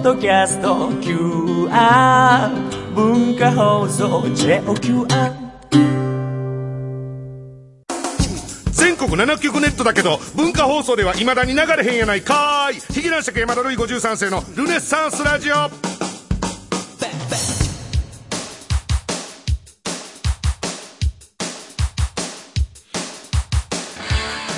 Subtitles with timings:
[0.00, 2.48] ッドキャスト QR
[2.94, 5.06] 文化放送 JOQR
[8.72, 12.80] 全国7局ネットだけど文化放送ではいまだに流れへんやないかーい。
[12.94, 16.09] ヒゲ男爵山田るい53世のルネッサンスラジオ。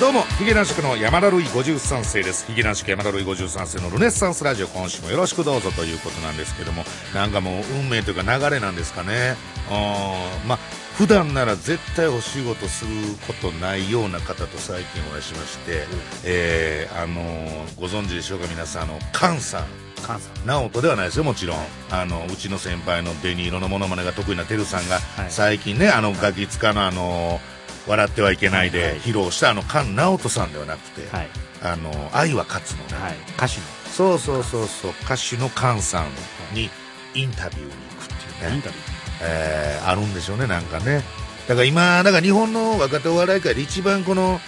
[0.03, 2.45] どうもヒゲ男爵の山田るい53世です。
[2.47, 6.83] ヒゲ男爵山田るい53世のルネッサンスラジオ今週もよろしくどうぞということなんですけども
[7.15, 9.37] なんかもう運命というか流れなんですかね。
[9.69, 10.59] うんまあ
[10.97, 12.91] 普段なら絶対お仕事する
[13.25, 15.85] ことないような方と最近お会いしまして、
[16.25, 19.65] えーあのーご存知でしょうか皆さんあの菅さん。
[20.05, 21.57] 関西直人ではないですよもちろん。
[21.91, 25.31] あのうちの先輩の紅色のモノマネが得意なてるさんが、はい。
[25.31, 27.39] 最近ねあのガキ使のあの
[27.87, 31.29] 笑ってはいけないで披露したあの菅直人さんではなくて、はい。
[31.61, 33.15] あの愛は勝つのね、はい。
[33.37, 33.65] 歌手の。
[33.91, 34.91] そうそうそうそう。
[35.03, 36.69] 歌手の菅さんに
[37.13, 38.55] インタビューに行くっていうね。
[38.55, 38.77] インタビュ
[39.21, 41.03] えーあるんでしょうねなんかね。
[41.47, 44.39] だから今だから日本の若手お笑い界で一番この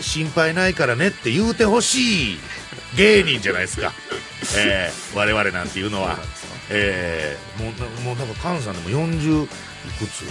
[0.00, 2.38] 心配ないからねって言うてほしい
[2.96, 3.92] 芸人じゃないですか、
[4.58, 6.18] えー我々なんていうのは。
[6.68, 9.48] えーもうなもうなんか菅さんでも40い
[9.98, 10.24] くつ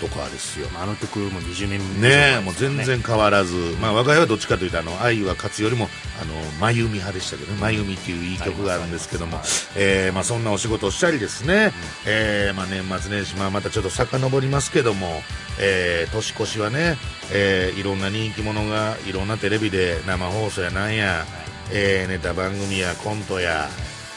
[0.00, 0.68] とかですよ。
[0.68, 2.08] ーあの曲も20年ね。
[2.08, 5.88] え前もう全然変わらず、まあ、我が家はどっちかというとあの愛は勝つよりも
[6.20, 7.60] あの真由美派でしたけどね。
[7.60, 9.38] 真由美っていういい曲があるんですけども、
[9.76, 11.72] えーまあ、そんなお仕事をしたりですね、
[12.06, 15.22] えーまあ、年末年始、まあ、またちょっと遡りますけども、
[15.58, 16.96] えー年越しはね、
[17.32, 21.24] えーいろんな人気者がいろんなテレビで生放送やなんや、
[21.72, 23.68] えーネタ番組やコントや、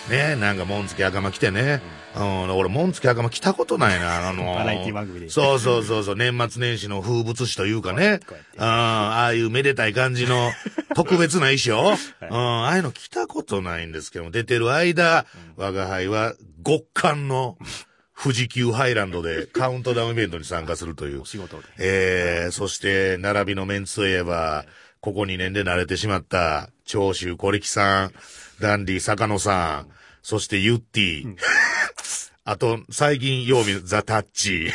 [0.10, 1.80] ね、なんか紋付き袴着てね、うん、
[2.16, 10.52] 俺紋付き袴着たことないな、あの バラエティ番組でそうそうそうそう、年末年始の風物詩というかね、こうん、ああいうめでたい感じの
[10.96, 16.34] 特別な衣装、うん、ああいうの着たことないんですけども、出てる間、我が輩は
[16.66, 17.58] 極寒の
[18.22, 21.22] 富士急ハイランドで カウントダウンイベントに参加するという。
[21.22, 21.26] お。
[21.26, 21.64] 仕事で。
[21.80, 24.66] えー、そして、並びのメンツといえば、
[25.00, 28.14] ここ2年で慣れてしまった、長州小力さん、
[28.60, 31.38] ダンディ坂野さん、そしてユッティ、
[32.44, 34.72] あと、最近、曜日、ザ・タッチ、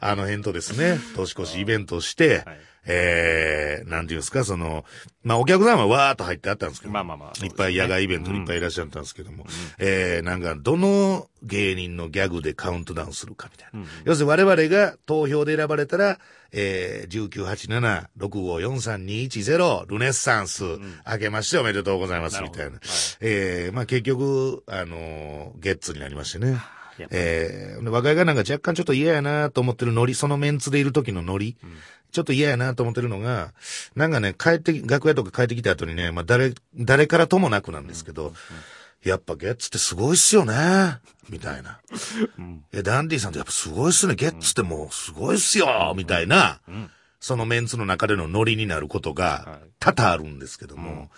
[0.00, 4.84] あの辺とですね、年越しイベントをして、はいえー、なんていうんですか、その、
[5.22, 9.44] まあ、お客さんはわーっと入ってあったんですけど、まあまあまあいっぱい野外イベントにいっぱいいらっしゃったんですけども、
[9.78, 13.80] えー、なんか、どの芸人のギャグでカウントダウンするかみたいな。
[14.04, 16.18] 要するに我々が投票で選ばれたら、
[16.52, 20.64] えー、1987-6543-210ルネッサンス、
[21.08, 22.80] 明けましておめでとうございます、みたいな。
[23.20, 26.60] えー、まあ結局、あのーゲッツになりましてね。
[27.10, 31.56] えー、で若いがなんか若干ちょっと嫌やなと思ってるノリ、そのメンツでいる時のノリ、
[32.12, 33.52] ちょっと嫌やなと思ってるのが、
[33.94, 38.32] なんかね、帰ってき、楽屋とか帰ってきた後にね、まあ誰、誰からともなくなんですけど、
[39.04, 41.80] やっぱゲッツってすごいっすよね、みたいな。
[42.72, 46.60] いや、ダンディさんってやっぱすごいっすね、ゲッツってもうすごいっすよ、みたいな、
[47.20, 51.10] そのメンツの中でのノリになることが多々あるんですけども、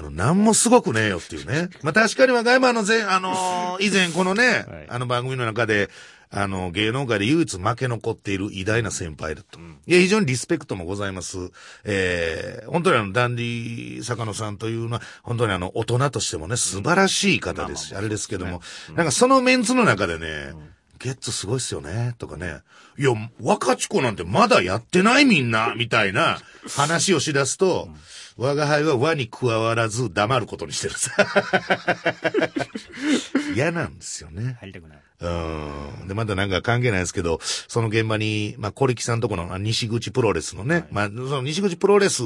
[0.00, 1.68] あの、なんもすごくねえよっていうね。
[1.82, 5.90] まあ確かに和歌山の前、あのー 以前このね、はいあの番組の中で、
[6.30, 9.58] あの、芸能界で唯一負け残っている偉大な先輩だと。
[9.58, 11.50] いや、非常にリスペクトもございます。
[11.84, 18.62] えー、本当にあの、ダンディ坂野さんというのは、本当にあの、大人としてもね、素晴らしい方ですし、あれですけども、
[18.94, 20.52] なんかそのメンツの中でね、
[21.00, 22.60] ゲッツすごいっすよね、とかね。
[22.96, 23.10] いや、
[23.42, 26.38] 若ち子なんてまだやってないみんな、みたいな
[26.76, 27.88] 話をしだすと、
[28.40, 31.12] 我が輩は輪に加わらず黙ることにしてるさ。
[33.54, 34.56] 嫌なんですよね。
[34.60, 36.08] 入りたくないうん。
[36.08, 42.22] で、まだなんか関係ないですけど、その現場に、まあ、小力さんとこの、あ西口プロレスのね、まあ、その西口プロレス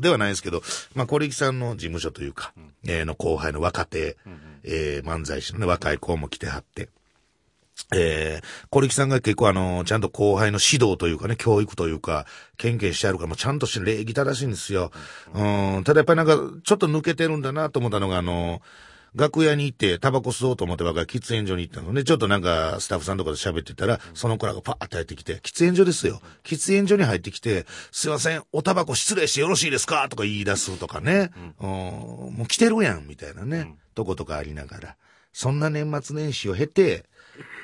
[0.00, 0.62] ではないですけど、
[0.94, 2.54] まあ、小力さんの事務所というか、
[2.86, 4.16] えーの後輩の若手、
[4.64, 6.88] えー漫才師のね、若い子も来てはって、
[7.94, 12.26] えー、小力さんが結構あの、ちゃんと後輩の指導というかね、教育というか、
[12.56, 14.92] 献献してあるから、もうちゃんとして礼儀正しいんですよ。
[15.34, 18.62] うん、ただやっぱりなんか、ちょっと抜けてるんだなと思ったのが、あの、
[19.12, 22.04] 楽屋に行って、タバコ吸おうと思ってばかり喫煙所に行ったのね。
[22.04, 26.20] ちょっとなんか、スタッフさんとかで喋ってたら、その子らがパーって入ってきて、喫煙所ですよ。
[26.44, 30.08] 喫煙所に入ってきて、すいません、おタバコ失礼してよろしいですか？
[30.08, 31.32] とか言い出すとかね。
[31.60, 33.74] うん、もう来てるやん、みたいなね。
[33.96, 34.96] とことかありながら。
[35.32, 37.04] そんな年末年始を経て、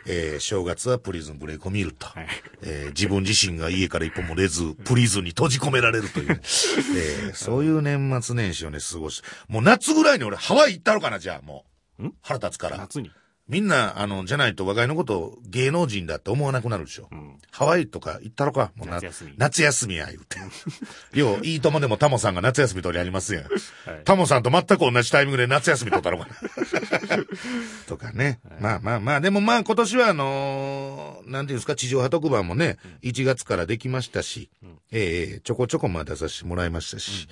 [0.07, 2.29] えー正月はプリズンブレイクを見ると、はい。
[2.63, 11.65] えー自分自身が家から一歩も出ず、プリズンに閉じ込められるという、 えーそういう年末年始をね、過ごし、もう夏ぐらいに俺ハワイ行ったのかな、じゃあも
[12.01, 12.11] う。
[12.23, 12.77] 腹立つから。
[12.79, 13.11] 夏に？
[13.49, 17.05] みんな、あの、じゃないと若いのことを芸能人だって思わなくなるでしょ。
[17.15, 18.73] んハワイとか行ったろか？
[18.75, 20.39] もうな夏休み夏休みや、言うて。
[21.19, 23.45] よう、いいともでもタモさんが夏休み取りありますやん。
[23.45, 23.57] はい
[24.05, 26.27] タモさんと全く同じタイミングで夏休み取ったろか？
[26.27, 26.37] な。
[27.87, 28.41] とかね。
[28.61, 34.51] まあまあまあ、でもまあ今年はあのーなんていうんですか、地上波特番もね、1月からできましたし、
[34.93, 37.29] ええちょこちょこまあ出させてもらいましたし、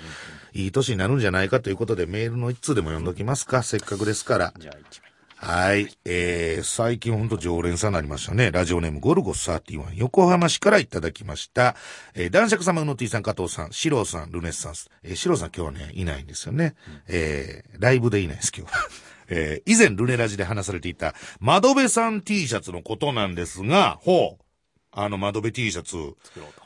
[0.52, 4.54] いい年になるんじゃないかということでメールの一通でも読んどきますか、せっかくですから。
[4.58, 5.10] じゃあ一枚。
[5.44, 5.90] はい。
[6.06, 8.50] えー、最近ほんと常連さんになりましたね。
[8.50, 11.76] ラジオネームゴルゴ31横浜市からいただきました。
[12.14, 14.88] えー、男爵様うの T さん、加藤さん、シローさん、ルネッサンス。
[15.02, 16.74] えー、シローさん今日はね、いないんですよね。
[17.08, 18.88] えー、ライブでいないです、今日は。
[19.28, 24.44] えー、以前ルネラジで話されていた、窓辺さん T シャツのことなんですが、ほう。
[24.92, 25.98] あの窓辺 T シャツ。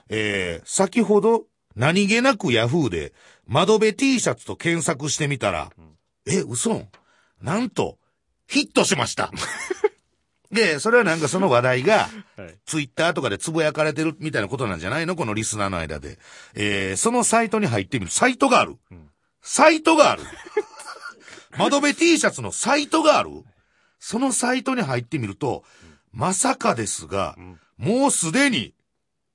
[0.09, 3.13] えー、先ほど、何気なくヤフーで、
[3.45, 5.73] 窓辺 T シャツと検索してみたら、
[6.27, 6.87] え、嘘
[7.43, 7.99] なんと、
[8.49, 9.31] ヒットしました。
[10.51, 12.59] で、それはなんかその話題が、はい。
[12.65, 15.15] ツイッターとかでつぶやかれてるみたいなことなんじゃないの？
[15.15, 16.19] このリスナーの間で。
[16.55, 18.11] えー、そのサイトに入ってみる。
[18.11, 18.77] サイトがある。
[19.43, 20.23] サイトがある。
[21.59, 23.31] 窓辺 T シャツのサイトがある。
[24.01, 25.65] そのサイトに入ってみると、
[26.13, 27.37] まさかですが、
[27.77, 28.75] もうすでに、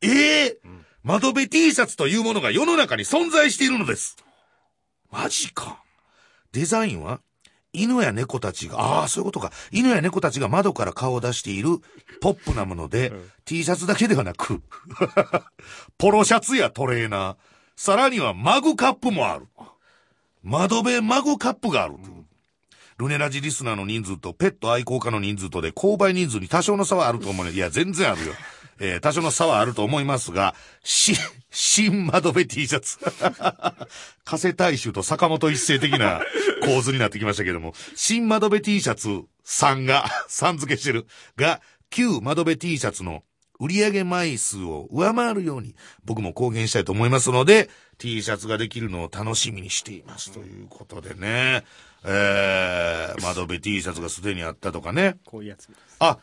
[0.01, 0.57] ええ
[1.03, 4.17] 窓辺 T シャツというものが世の中に存在しているのです。
[5.11, 5.83] マジか。
[6.53, 7.19] デザインは？
[7.73, 9.51] 犬や猫たちが、ああ、そういうことか。
[9.71, 11.79] 犬や猫たちが窓から顔を出している
[12.21, 13.11] ポップなもので、
[13.45, 14.61] T シャツだけではなく、
[15.97, 17.35] ポロシャツやトレーナー、
[17.75, 19.47] さらにはマグカップもある。
[20.43, 21.95] 窓辺マグカップがある。
[22.97, 27.51] ルネラジリスナーの人数とペット愛好家の人数とで購買人数に多少の差はあると思うね。
[27.51, 28.33] いや、全然あるよ。
[28.79, 31.13] えー多少の差はあると思いますが、し、
[31.51, 32.97] 新窓辺 T シャツ。
[34.25, 36.21] 加瀬大衆と坂本一世的な
[36.65, 41.05] 構図になってきましたけども、新窓辺 T シャツさんが、 さん付けしてる、
[41.35, 43.23] が、旧窓辺 T シャツの
[43.59, 51.63] 売上枚数を上回るように僕も公言したいと思いますので、T シャツができるのを楽しみにしていますということでね。
[52.05, 55.17] えー、窓辺 T シャツがすでにあったとかね。
[55.25, 55.79] こういうやつです。
[55.99, 56.17] あ、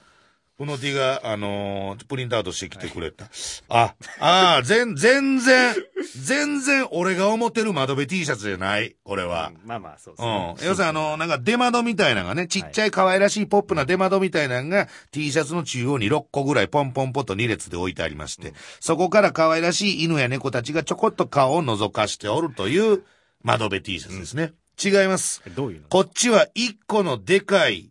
[0.60, 3.30] この T が、あのープリントアウトしてきてくれた。
[3.70, 5.74] あ、ああ、全、全然、
[6.22, 9.52] 全然俺が思ってる窓辺 T シャツじゃない、これは。
[9.64, 10.56] まあまあ、そうですうんね。。
[10.66, 23.02] 要するにあの、なんか出窓みたいなのがね、ちっちゃい可愛らしいポップな出窓みたいなのが T シャツの中央に6個ぐらいポンポンポンと2列で置いてありまして、そこから可愛らしい犬や猫たちがちょこっと顔を覗かしておるという
[23.42, 24.52] 窓辺 T シャツですね。
[24.82, 25.42] 違います。
[25.56, 25.88] どういうの？
[25.88, 27.89] こっちは1個のでかい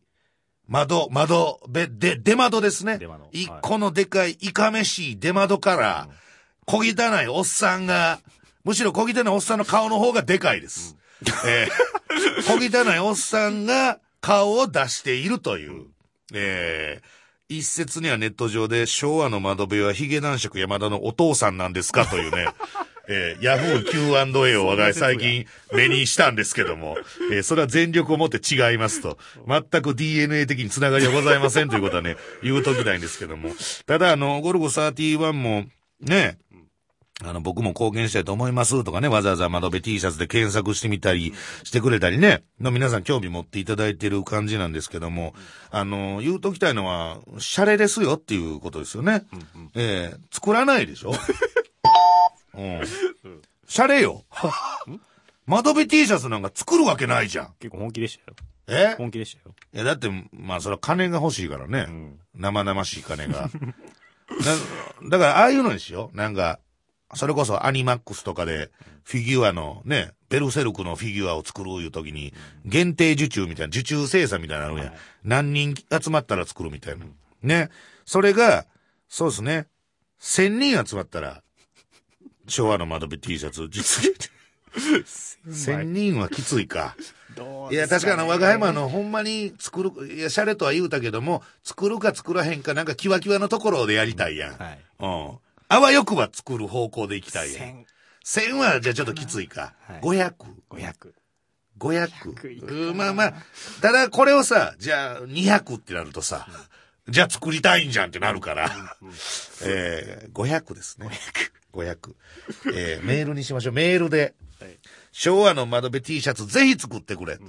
[0.70, 3.28] 窓、窓、べ、で、出窓ですね出窓。
[3.32, 6.10] 一個のでかいいかめしい出窓から、
[6.66, 8.20] 小汚いおっさんが、
[8.64, 10.96] むしろ小汚いおっさんの顔の方がでかいです。
[11.46, 11.70] えー
[12.44, 15.88] 小汚いおっさんが顔を出しているという。
[16.34, 17.20] えー
[17.52, 22.46] 一説にはネット上で昭和の窓辺はヒゲ男爵山田のお父さんなんですかというね、
[23.12, 26.96] えー、ヤフー Q&A を我が家最近目にしたんですけども、
[27.32, 29.18] えーそれは全力を持って違いますと、
[29.48, 33.50] 全く DNA 的につながりはございませんということはね、 言うときたいんですけども、
[33.88, 35.66] ただあの、ゴルゴ31も、
[36.02, 36.38] ね、
[37.22, 41.34] あの、僕も貢献したいと思いますとかね、わざわざ窓辺 T シャツで検索してみたり
[41.64, 45.34] してくれたりね、の皆さん興味持っていただいてる感じなんですけども、
[45.72, 49.24] あの、言うときたいのは、シャレですよっていうことですよね。
[49.76, 51.14] ええ作らないでしょ？
[52.60, 53.42] うん。
[53.68, 54.26] シャレよ。
[55.46, 57.54] 窓辺 T シャツなんか作るわけないじゃん。
[57.60, 58.38] 結構本気でしたよ。
[58.68, 58.96] え？
[58.98, 59.56] 本気でしたよ。
[59.74, 61.82] いや、だって、まあ、それは金が欲しいからね。
[61.84, 63.50] ん生々しい金が。
[63.50, 66.18] だだから、ああいうのにしよう。
[66.18, 66.60] なんか、
[67.16, 68.70] それこそアニマックスとかで、
[69.04, 72.34] フィギュアのね、ベルセルクのフィギュアを作るいう時に、
[72.66, 74.94] 限定受注みたいな、受注生産みたいなのやん。
[75.24, 77.06] 何人集まったら作るみたいな。
[77.42, 77.70] ね。
[78.06, 78.68] それが、
[79.08, 79.68] そうですね。
[80.20, 81.42] 千人集まったら、
[82.50, 84.30] 昭和の窓辺 T シャツ、実現。
[85.52, 86.96] 千人はきついか。
[87.72, 94.58] いや、確かに、我が山の、ほんまに作る、いや、シャレとは言うたけども、作るか作らへんか、なんかキワキワのところでやりたいやん。
[94.58, 94.80] はい。
[95.00, 95.38] うん。
[95.70, 97.60] あわよくば作る方向で行きたいやん。
[97.60, 97.86] 千、
[98.24, 99.74] 千は、じゃあちょっときついか。
[99.82, 100.46] はい五百。
[100.70, 101.16] 五百。
[101.78, 102.52] 五百。
[102.52, 103.34] いくかなうんまあまあ、
[103.82, 106.48] ただこれをさ、じゃあ二百ってなるとさ、
[107.08, 108.70] じゃあ作りたいんじゃんってなるから、
[109.64, 111.08] えー、500ですね。
[111.08, 111.59] 500。
[112.74, 113.74] えー、メールにしましょう。
[113.74, 114.78] メールで、はい。
[115.12, 117.40] 昭和の窓辺 T シャツぜひ作ってくれ。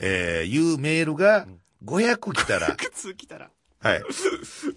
[0.00, 1.46] えー、いうメールが
[1.84, 3.50] 500来たら、靴来たら。
[3.80, 4.02] はい。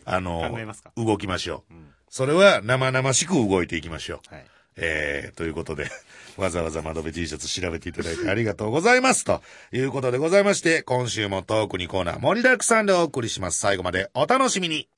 [0.06, 0.58] あの
[0.96, 1.74] 動きましょう。
[1.74, 4.36] んそれは生々しく動いていきましょう。
[4.36, 4.46] はい。
[4.76, 5.90] えー、ということで、
[6.38, 9.24] わざわざ窓辺 T シャツ調べていただいてありがとうございます。
[9.24, 13.60] ということでございまして、今週もトークにコーナー盛りだくさんでお送りします。
[13.60, 14.90] 最後までお楽しみに。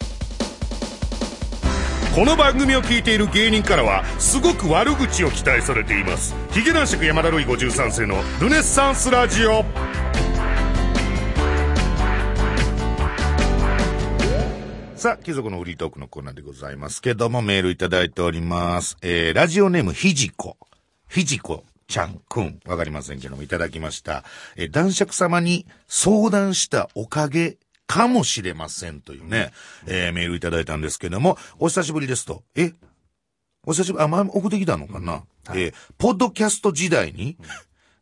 [2.16, 9.66] この番組を聞いている芸人からはすごく悪口を期待されていますヒゲ男爵山田るい53世のルネッサンスラジオ
[14.96, 18.96] さあ、貴族のフリートークのコーナーでございますけども、メールいただいております。
[19.02, 20.56] えー、ラジオネームひじこ。
[21.10, 22.60] ひじこちゃんくん。
[22.66, 24.24] わかりませんけども、いただきました。
[24.56, 29.52] えー、男爵様に相談したおかげかもしれませんというね、
[29.86, 32.44] えー、メールいただいたんですけども、お久しぶりですと。
[32.56, 32.74] え？
[33.66, 37.38] お久しぶり、あ、前送ってきたのかな、えー、ポッドキャスト時代に、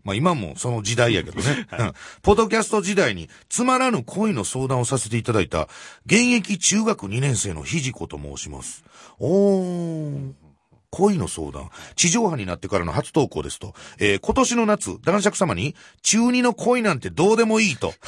[0.03, 1.67] まあ今もその時代やけどね。
[1.79, 5.67] う ん ポッドキャスト時代につまらぬ恋の相談をさせていただいた
[6.05, 8.83] 現役中学2年生のひじこと申します。
[9.19, 10.40] おー。
[10.91, 11.69] 恋の相談。
[11.95, 13.73] 地上波になってからの初投稿ですと。
[13.99, 17.93] えー今年の夏、男爵様に、中二の恋なんてどうでもいいと。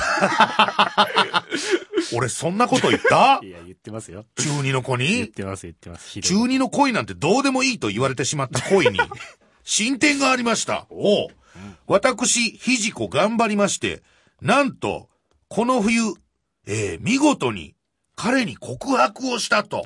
[2.16, 3.40] 俺そんなこと言った？
[3.42, 4.26] いや、言ってますよ。
[4.38, 6.20] 中二の子言っにてます、言ってます。
[6.22, 9.00] 中二の恋なんてどうでもいいと言われてしまった恋に、
[9.64, 10.86] 進展がありました。
[10.90, 11.30] おう
[11.88, 14.04] 私、ひじこ頑張りまして、
[14.42, 15.10] なんと、
[15.48, 16.02] この冬、
[16.68, 17.76] えー見事に、
[18.16, 19.86] 彼に告白をしたと、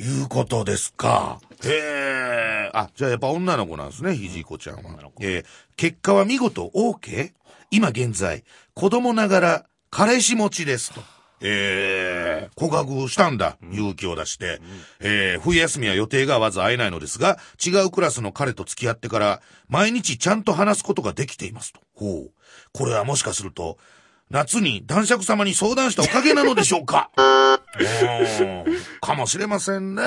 [0.00, 1.40] いうことですか。
[1.62, 2.70] へえ。
[2.72, 4.82] あ、じゃあやっぱ女の子なんですね、ひじこちゃんは
[5.20, 5.44] えー
[5.76, 7.32] 結果は見事 OK?
[7.70, 11.00] 今現在、子供ながら彼氏持ちですと。
[11.42, 13.56] えー、告白したんだ。
[13.72, 14.60] 勇気を出して。
[15.00, 21.80] えー、冬休みは予定が合わず会えないのですが、違うクラスの彼と付き合ってから、毎日ちゃんと話すことができていますと。
[21.94, 22.32] ほう。
[22.72, 23.78] これはもしかすると、
[24.30, 27.10] 夏に男爵様に相談したおかげなのでしょうか？
[27.80, 28.64] うん
[29.00, 30.02] かもしれませんね。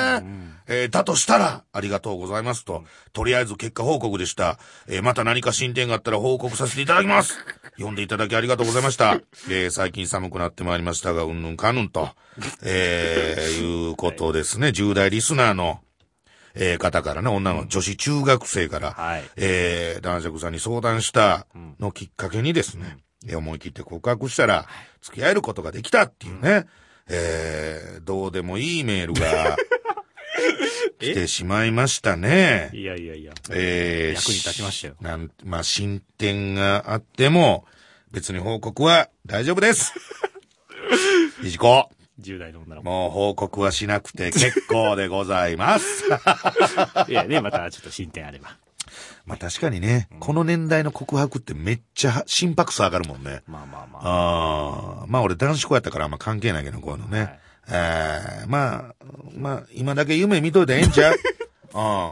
[0.67, 2.85] えーだとしたら、ありがとうございますと。
[3.11, 4.57] とりあえず結果報告でした。
[4.87, 7.37] えーまた何か進展があったら報告させていただきます。
[7.75, 9.19] 読んでいただきありがとうございました。
[9.49, 12.09] えー最近寒くなってまいりましたが、うんぬんかぬんと、
[12.61, 14.67] えーいうことですね。
[14.69, 15.81] 10代リスナーの、
[16.55, 21.45] えー方からね、女の女子中学生から、はいえー男爵さんに相談した
[21.79, 23.03] のきっかけにですね、えー
[23.35, 24.67] 思い切って告白したら、
[25.01, 26.65] 付き合えることができたっていうね、
[27.07, 29.55] えーどうでもいいメールが
[30.99, 32.69] 来てしまいましたね。
[32.73, 33.33] いやいやいや。
[33.51, 37.65] えー役に立ちましたよなん、まあ、進展があっても、
[38.11, 39.93] 別に報告は大丈夫です。
[41.41, 41.89] ひじこ、
[42.21, 42.85] 10代の女の子。
[42.89, 46.03] もう報告はしなくて結構でございます。
[47.09, 48.57] いやね、またちょっと進展あれば。
[49.25, 53.41] まあ確かにね、この年代の告白ってめっちゃ心拍数上がるもんね。
[53.47, 54.01] まあまあまあ。
[54.99, 57.19] ああ、まあ俺男子校やったからあんま関係ないけど、こういうのね。
[57.19, 58.95] はいえーまあ、
[59.37, 61.15] まあ、今だけ夢見といたらええんちゃう？
[61.73, 62.11] うん。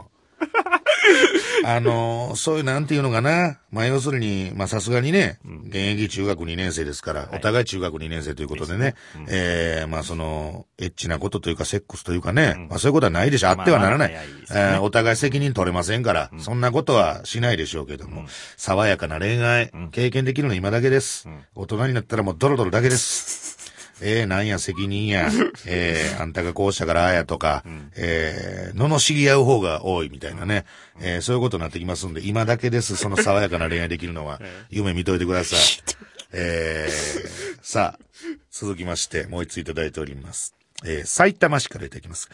[1.64, 3.58] あのーそういうなんていうのかな。
[3.70, 5.38] まあ要するに、まあさすがにね、
[5.68, 8.94] 現役中学2年生ですから、お互い中学2年生ということでね、
[9.28, 13.48] えーまあその、エッチなことというかセックスというかね、まあそういうことはないでしょ。
[13.48, 14.12] あってはならない。
[14.50, 18.22] えーお互い責任取れませんから、そんなことはしないでしょうけども、
[18.56, 21.28] 爽やかな恋愛、経験できるの今だけです。
[21.54, 23.51] 大人になったらもうドロドロだけです。
[24.02, 25.30] えー、なんや責任や、
[25.66, 27.64] えー、あんたがこうしたからああやとか、
[27.96, 30.64] えー、罵り合う方が多いみたいなね、
[31.00, 34.40] えー、そういうことになってきますんで、今だけです、その爽やかな恋愛できるのは、
[34.70, 35.58] 夢見といてください。
[36.32, 38.04] えー、さあ、
[38.50, 40.54] 続きまして、もう一ついただいております。
[40.84, 42.28] えー、埼玉市からいただきます。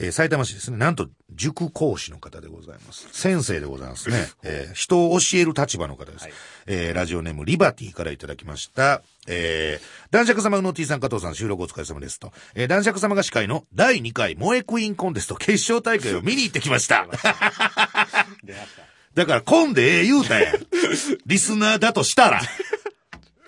[0.00, 0.78] えー、埼玉市ですね。
[0.78, 3.06] なんと、塾講師の方でございます。
[3.12, 4.30] 先生でございますね。
[4.42, 6.28] えー、人を教える立場の方です。
[6.66, 9.02] えー、ラジオネームリバティからいただきました。
[9.26, 12.32] えー、男爵様うの T さん加藤さん収録お疲れ様ですと。
[12.54, 17.06] えー、男爵様が司会の第2回萌えクイーンコンテスト 決勝大会を見に行ってきました。
[19.12, 20.66] だから、混んでええ言うたやん。
[21.26, 22.40] リスナーだとしたら。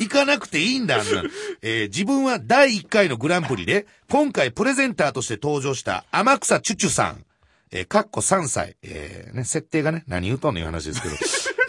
[0.02, 1.28] 行かなくていいんだ、あんなの
[1.62, 7.24] えー自分は第1回のグランプリで、今回プレゼンターとして登場した天草チュチュさん、
[7.70, 11.14] えーかっこ3歳、えーね、設定がね、何言うとんのいう話ですけど、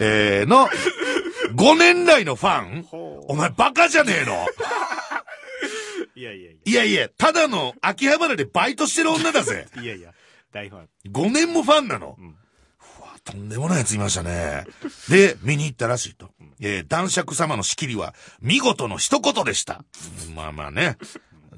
[0.00, 0.68] えーの、
[1.54, 2.86] 5年来のファン
[3.28, 4.46] お前バカじゃねえの
[6.16, 9.66] いやいやいいやいや、ただの秋葉原でバイトしてる女だぜ。
[9.76, 9.82] や。
[9.82, 10.12] いやいや、
[10.52, 10.88] 大ファン。
[11.10, 12.16] 5年もファンなの。
[12.18, 14.64] うわ、とんでもないやついましたね。
[15.08, 16.30] で、見に行ったらしいと。
[16.60, 19.84] えー男爵様の仕切りは、見事の一言でした。
[20.34, 20.96] まあまあね。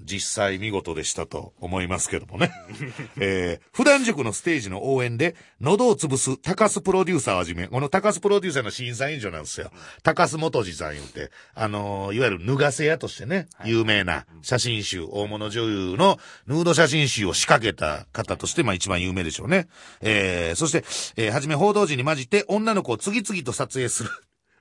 [0.06, 2.52] 実際見事でしたと思いますけどもね。
[3.20, 9.70] えー、普段塾のステージの応援で、喉を潰す高須プロデューサーをはじめ、この高須プロデューサーの審査委員長なんですよ。
[10.02, 19.66] 高須元次さん言うて、あのーいわゆる脱がせ屋としてね、有名な写真集、大物女優のヌード写真集を仕掛けた方として、まあ一番有名でしょうね。
[20.00, 20.84] えー、そして、
[21.16, 24.10] えー、はじめ報道陣に混じって女の子を次々と撮影する。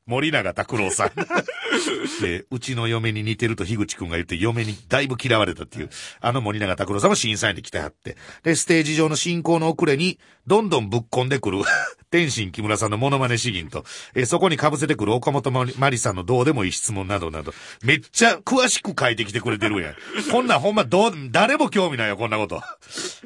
[0.07, 1.11] 森永拓郎さん。
[2.21, 5.89] で、うちの嫁に似てると樋口くんが言って、嫁にだいぶ嫌われたっていう、
[6.21, 8.15] あの森永拓郎さんも審査員で来てはって。
[8.43, 11.63] で、ステージ上の進行の遅れに、どんどんぶっ込んでくる、
[12.11, 13.83] 天心木村さんのモノマネ詩吟と、
[14.13, 19.95] えーそこに被せてくる岡本まりさんのどうでもいい質問などなど、めっちゃ詳しく書いてきてくれてるやん。
[20.31, 22.61] こんなんほんまどう、誰も興味ないよ、こんなこと。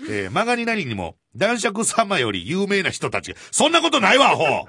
[0.09, 4.65] えー、マガニナリにも、男爵様より有名な人たちが、そんなことないわ、アホ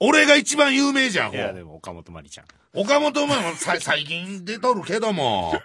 [0.00, 2.46] 俺が一番有名じゃん、いや、でも岡本まりちゃん。
[2.72, 5.60] 岡本もさ 最近出とるけども、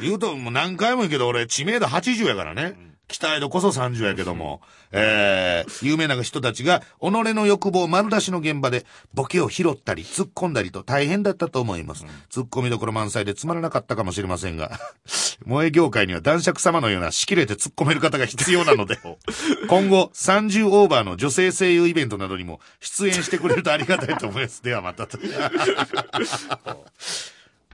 [0.00, 2.89] 言うともう何回も言うけど俺知名度80やからね。
[3.10, 4.60] 期待度こそ30やけども、
[4.92, 12.04] えー、有名な人たちが、己の欲望丸出しの現場で、ボケを拾ったり、突っ込んだりと大変だったと思います。
[12.30, 14.78] 突っ込みどころ満載でつまらなかったかもしれませんが、
[15.44, 18.98] 萌え業界には男爵様のような仕切れて突っ込める方が必要なので、
[19.68, 24.62] 今後30オーバーの女性声優イベントなどにも出演してくれるとありがたいと思います。
[24.62, 25.18] ではまたと。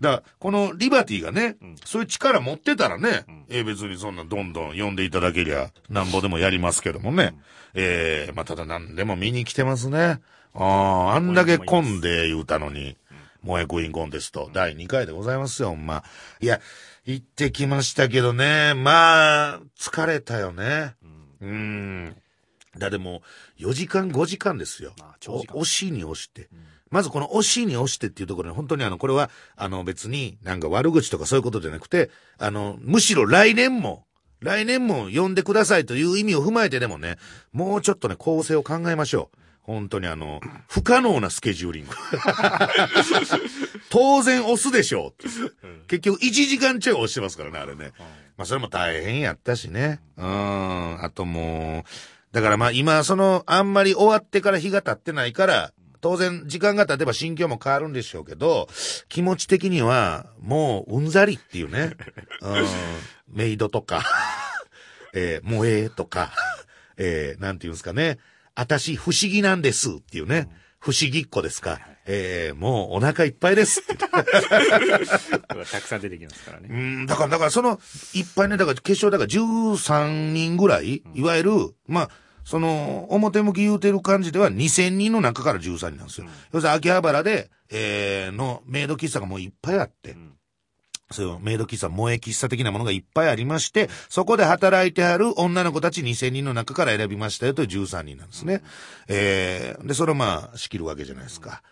[0.01, 7.35] だから、このリバティがね、そういう力持ってたらね、えー別にそんなどんどん呼んでいただけりゃ、なんぼでもやりますけどもね。
[7.75, 10.21] えーまあただ何でも見に来てますね。
[10.55, 12.97] ああ、あんだけ混んで言うたのに、
[13.43, 16.03] 萌えクイーンコンテスト、第2回でございますよ、ほんま。
[16.41, 16.61] いや、
[17.05, 20.95] 行ってきましたけどね、まあ、疲れたよね。
[21.41, 22.17] うん。
[22.79, 23.23] だっても
[23.59, 24.93] う、4時間、5時間ですよ。
[24.99, 26.49] まあ長時間お押しに押して。
[26.97, 34.07] まずこの押しに押してっていうところに本当にあの、これは、あの別になんか悪口とかそういうことじゃなくて、あの、むしろ来年も、
[34.41, 37.19] 来年も呼んでくださいという意味を踏まえてでもね、
[37.53, 39.39] もうちょっとね、構成を考えましょう。
[39.61, 41.91] 本当にあの、不可能なスケジューリング。
[43.93, 45.87] 当然押すでしょう。
[45.89, 47.93] 結局1時間ちょい押してますからね、あれね。
[48.39, 50.01] まあそれも大変やったしね。
[50.17, 51.05] うん。
[51.05, 58.69] あともう、だからまあ今その、あんまり終わってから日が経ってないから、当然時間が経てば心境も変わるんでしょうけど、
[59.09, 61.97] 気持ち的にはもううんざりっていうね。
[62.43, 62.67] うん。
[63.29, 64.05] メイドとか、
[65.15, 66.33] えー、萌えとか、
[66.97, 68.19] えー、なんていうんですかね。
[68.55, 70.49] あたし不思議なんですっていうね。
[70.79, 71.81] 不思議っ子ですか。
[72.07, 73.97] えー、もうお腹いっぱいですって。
[73.97, 76.69] たくさん出てきますからね。
[76.71, 77.81] うん、だから、だからその、
[78.15, 81.51] いっぱいね、だから決勝だから13人ぐらい、いわゆる、
[81.89, 82.11] まあ、
[82.47, 86.29] その、表向き言うてる感じでは2000人の中から13人なんですよ。
[86.53, 90.17] 要するに秋葉原で、えー、のメイド喫茶がもういっぱいあって、
[91.11, 98.63] そういうメイド喫茶、萌え喫茶的なものがいっぱいありまして、そこで働いてある女の子たち2000人の中から選びましたよという13人なんですね。
[99.09, 101.63] えー、で、それをまあ、仕切るわけじゃないですか。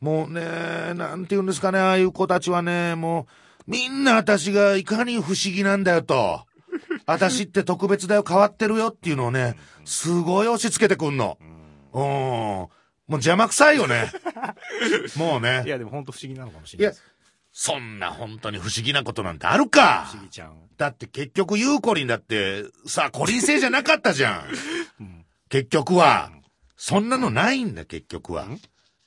[0.00, 3.26] もうね、なんて言うんですかね、ああいう子たちはね、も
[3.68, 6.46] う、みんな私がいかに不思議なんだよと。
[7.12, 11.38] 私って特別だよ、変わってるよっていうのをね、すごい押し付けてくんの。
[11.40, 11.98] うん。
[11.98, 12.70] も
[13.08, 14.10] う邪魔くさいよね。
[15.16, 15.68] もうねい。
[15.68, 17.04] や、でも本当不思議なのかもしいやれないです。、
[17.52, 20.56] そんな本当に不思議なことなんてあるか不思議ちゃん。
[20.78, 24.44] だって結局ユーコリンだって、さあ、コリン星じゃなかったじゃん。
[25.48, 26.32] 結局は。
[26.76, 28.46] そんなのないんだ、結局は。
[28.46, 28.48] い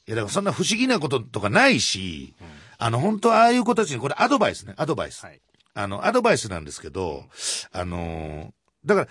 [0.05, 2.35] や、だからそんな不思議なこととかないし、
[2.77, 5.25] あの、本当はああいう子たちに、これアドバイスね、アドバイス。
[5.25, 5.41] はい。
[5.75, 7.25] あの、アドバイスなんですけど、
[7.71, 8.51] あのー
[8.85, 9.07] だから、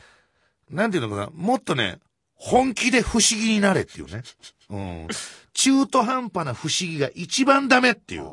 [0.70, 1.98] なんていうのかな、もっとね、
[2.34, 4.22] 本気で不思議になれっていうね。
[4.70, 5.08] うん。
[5.52, 8.24] 中途半端な不思議が一番ダメっていう。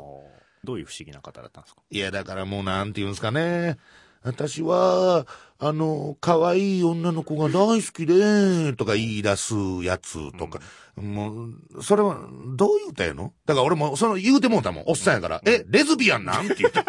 [0.64, 1.82] どういう不思議な方だったんですか？
[1.90, 3.76] いや、だからもうなんて言うんですかね。
[4.22, 5.26] 私は、
[5.58, 10.60] あの、可愛い女の子が大好きで、とか言い出すやつとか、
[10.94, 12.20] もう、それは、
[12.56, 13.32] どう言うたんやの？
[13.46, 16.44] だから俺も、その言うてもうたもん、おっさんやから、え、レズビアンなん？
[16.44, 16.84] って言って。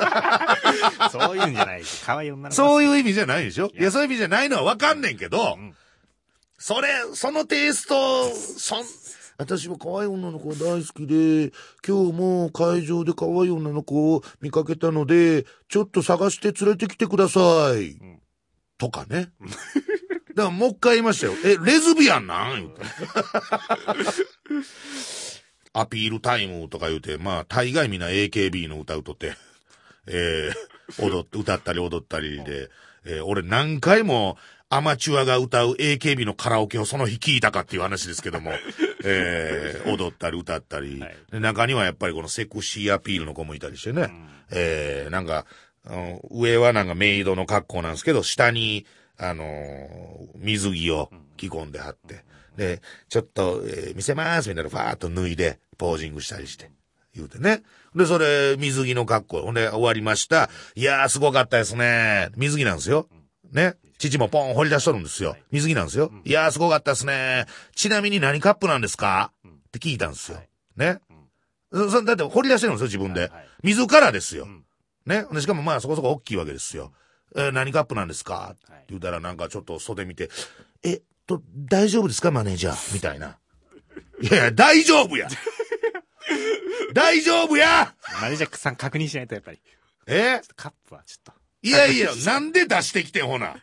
[1.12, 1.84] そういうんじゃない。
[2.06, 2.56] 可愛い女の子。
[2.56, 2.84] そうう。
[2.84, 3.72] いう意味じゃないでしょ？
[3.78, 5.74] いや、そういう意味じゃないのはわかんねんけど、ん
[6.58, 8.84] それ、そのテイスト、そん、
[9.38, 11.52] 私は可愛い女の子が大好きで、
[11.86, 17.40] 今日も会場で可愛い女の子を見かけたので、ちょっと探して連れてきてくださ
[17.76, 17.96] い。
[17.96, 18.22] ん
[18.78, 19.32] とかね。
[20.36, 21.34] だからもう一回言いましたよ。
[21.44, 22.74] え、レズビアンなん？
[25.74, 29.36] アピールタイムとか言うて、まあ、大概みんな AKB の歌うとって、
[30.08, 30.54] えー、
[31.06, 32.70] 踊って、歌ったり踊ったりで、
[33.06, 34.38] えー俺何回も
[34.70, 38.52] アマチュアが歌う AKB のカラオケをその日聞いたかっていう話ですけども、
[39.06, 44.10] えー、踊ったり歌ったり、はいで中にはやっぱりこのセクシーアピールの子もいたりしてね、
[44.50, 45.46] えー、なんか、
[45.86, 48.86] うん上はなんかメイドの格好なんですけど、下に、
[49.18, 52.24] あのー水着を着込んではって。
[52.58, 56.72] で、ちょっと、えー見せますみたいなファーっと脱いで、ポージングしたりして。
[57.16, 57.62] 言うてね。
[57.96, 59.42] で、それ、水着の格好。
[59.44, 60.50] ほんで、終わりました。
[60.76, 62.30] いやー、すごかったですね。
[62.36, 63.08] 水着なんですよ。
[63.52, 63.76] ね。
[64.00, 65.38] 父もポン掘り出しとるんですよ。
[65.52, 66.12] 水着なんですよ。
[66.26, 67.46] いやー、すごかったですね。
[67.76, 69.32] ちなみに何カップなんですか？
[69.48, 70.42] って聞いたんですよ。
[70.76, 71.00] ね。
[71.72, 73.32] だって掘り出してるんですよ、自分で。
[73.64, 74.48] 水からですよ。
[75.06, 75.26] ね。
[75.32, 76.92] でしかもまあそこそこ大きいわけですよ。
[77.36, 78.56] えー何カップなんですか？
[78.56, 80.30] って言うたらなんかちょっと袖見て、
[80.84, 82.94] えっと、大丈夫ですかマネージャー？
[82.94, 83.38] みたいな。
[84.22, 85.28] いやいや、大丈夫や
[86.94, 89.60] 大丈夫やマネージャーさん確認しないとやっぱり。
[90.08, 90.42] え？
[90.56, 91.34] カップはちょっと。
[91.62, 93.56] いやいや、なんで出してきてん、ほな。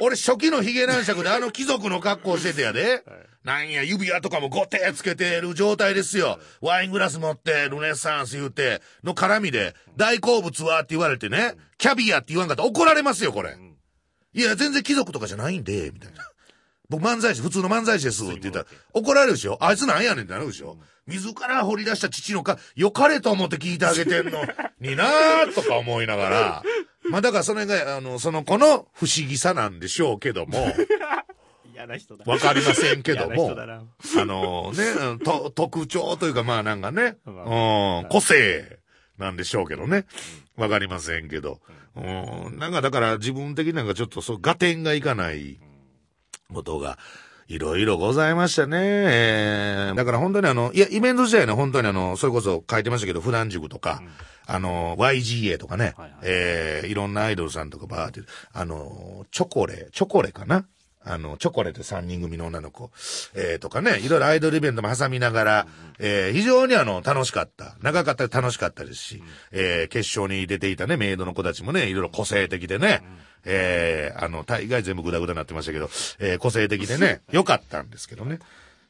[0.00, 3.04] 俺、初期のヒゲ男爵であの貴族の格好しててやで。
[3.44, 6.40] なんや、指輪とかもゴテつけてる状態ですよ。
[6.62, 13.54] ワイングラス持って、ルネッサンス言うて、の絡みで、大好物はって言われてね、キャビアって言わんかったら怒られますよ、これ。
[14.32, 16.22] いや、全然貴族とかじゃないんで、みたいな。
[16.88, 19.58] 僕漫才師、普通の漫才師ですって言ったら、怒られるでしょ？
[19.60, 20.76] あいつなんやねんってなるでしょ？
[21.06, 24.40] 自ら掘り出した父のか、良かれと思って聞いてあげてんの。
[24.80, 26.62] になーとか思いながら、
[27.08, 30.74] まあだからそれが、あの、その子の不思議さなんでしょうけども、
[31.72, 32.24] 嫌な人だ。
[32.26, 33.54] わかりませんけども。
[33.56, 38.78] あのね、と特徴というかまあなんかね、まうん、個性
[39.18, 40.06] なんでしょうけどね。
[40.56, 41.60] わかりませんけど。
[41.94, 42.00] う
[42.50, 45.58] ん、なんかだから自分的になんかちょっとそう、合点がいかない
[46.52, 46.98] ことが、
[47.48, 48.78] いろいろございましたね。
[48.80, 54.02] えーだから本当にあの、いや、イベント自体ね、本当にあの、それこそ書いてましたけど、普段塾とか、
[54.46, 58.20] あの、YGA とかね、はいはいえーいろんなアイドルさんとかバーって、
[58.52, 60.66] あの、チョコレ、チョコレかな？
[61.08, 62.90] あの、チョコレって3人組の女の子、
[63.34, 65.66] えーとかね、いろいろアイドルイベントも挟みながら、
[66.00, 67.76] えー非常にあの、楽しかった。
[67.80, 73.02] 長かったら楽しかったですし、えー決勝に出ていたね、メイドの子たちもね、いろいろ個性的でね、
[73.46, 78.40] えーあの、大概全部グダグダになってましたけど、えー個性的でね、 良かったんですけどね。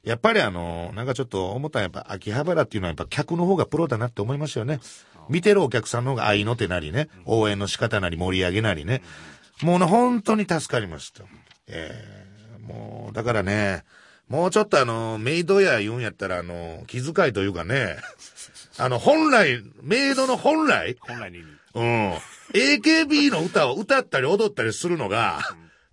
[0.03, 4.81] やっぱりあの、なんかちょっと思ったやっぱ秋葉原っていうのはやっぱ客の方がプロだなって思いましたよね。
[5.29, 9.03] 見てるお客さんの方が愛の手なりね、応援の仕方なり盛り上げなりね。
[9.63, 11.25] もうね、本当に助かりました。
[11.69, 12.27] えー
[12.67, 13.85] もう、だからね、
[14.29, 17.97] もうちょっとあの、メイドや言うんやったらあの、気遣いというかね、
[18.79, 21.47] あの、本来、メイドの本来、本来の意味。
[21.75, 22.15] うん。
[22.55, 25.41] AKB の歌を歌ったり踊ったりするのが、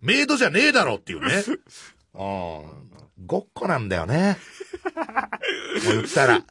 [0.01, 1.43] メイドじゃねえだろっていうね。
[2.13, 2.83] うん。
[3.25, 4.37] ごっこなんだよね。
[5.85, 6.43] もう言ったら。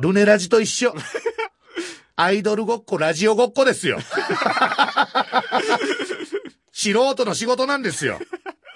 [0.00, 0.94] ルネラジと一緒。
[2.16, 3.98] アイドルごっこ、ラジオごっこですよ。
[6.72, 8.18] 素人の仕事なんですよ。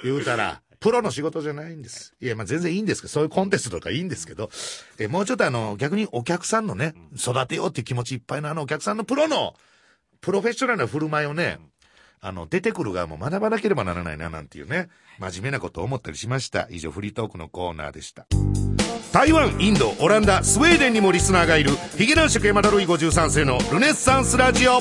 [0.02, 0.62] 言うたら。
[0.80, 2.14] プロの仕事じゃないんです。
[2.20, 4.50] いや、まあ全然いいんですけど、そういうコンテストとかいいんですけど、
[4.98, 9.54] えもうちょっとあの、逆にお客さんのね、育てようっていう気持ちいっぱいのあのお客さんのプロの、
[10.24, 11.58] プロフェッショナルな振る舞いをね、
[12.22, 16.66] あの、出てくる側も学ばなければならないな、なんていうね、真面目なことを思ったりしました。
[16.70, 18.26] 以上、フリートークのコーナーでした。
[19.12, 24.80] 台湾、インド、オランダ、スウェーデンにもリスナーがいる、ヒゲ男爵山田ルイ53世のルネッサンスラジオ。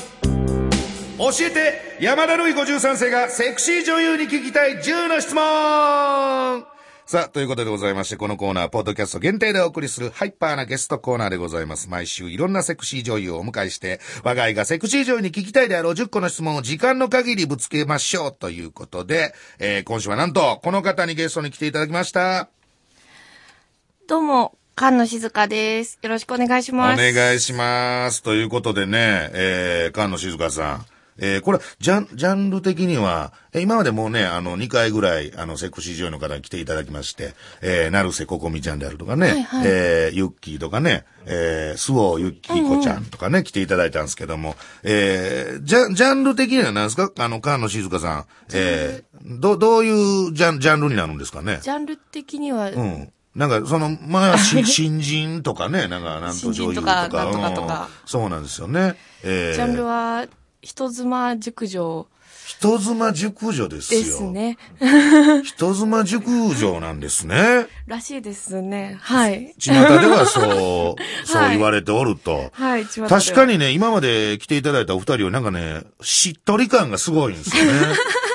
[1.18, 6.73] 教えて山田ルイ53世がセクシー女優に聞きたい10の質問
[7.06, 11.90] さあ、ということでございまして、このコーナー、ポッドキャスト限定でお送りするハイパーなゲストコーナーでございます。
[11.90, 22.48] 毎週いろんなセクシー女優をお迎えして、我が家がセクシー女優に聞きたいであろう10個の質問を時間の限りぶつけましょうということで、えー今週はなんと、この方にゲストに来ていただきました。
[24.08, 25.98] どうも、菅野静香です。
[26.00, 27.12] よろしくお願いしおます。
[27.12, 28.22] 願いします。
[28.22, 30.86] ということでね、えー、菅野静香さん。
[31.18, 47.10] えー、これ、ジャン、ジャンル的には、えー今までもうね、あの、2回ぐらい、あの、セクシー女優の方に来ていただきまして、えー、成瀬ここみちゃんであるとかね、はいはいえー、ユッキーとかね、えー、スオユッキーこちゃんとかね、来ていただいたんですけども、えー、ジャン、ジャンル的には何ですか？
[47.16, 48.24] あの、菅野静香さん。
[48.52, 51.60] えー、ど、どういうジャン、ジャンルになるんですかね？
[51.62, 53.12] ジャンル的には、うん。
[53.36, 57.08] なんか、その、まあ、し 新人とかね、なんか、なんと女優とか。
[57.08, 58.96] とかとかとかうんそうなんですよね。
[59.22, 60.26] えー、ジャンルは、
[60.64, 62.06] 人妻熟女
[62.46, 64.00] 人妻熟女ですよ。
[64.00, 64.22] です。
[64.24, 64.58] ね。
[65.44, 67.66] 人妻熟女なんですね。
[67.86, 68.98] らしいですね。
[69.00, 69.54] はい。
[69.58, 72.50] 巷ではそう、 そう言われておると。
[72.52, 77.72] はい、ちま確かにね、今まで来ていただいたお二人はなんかね、しっとり感がすごいんですよね。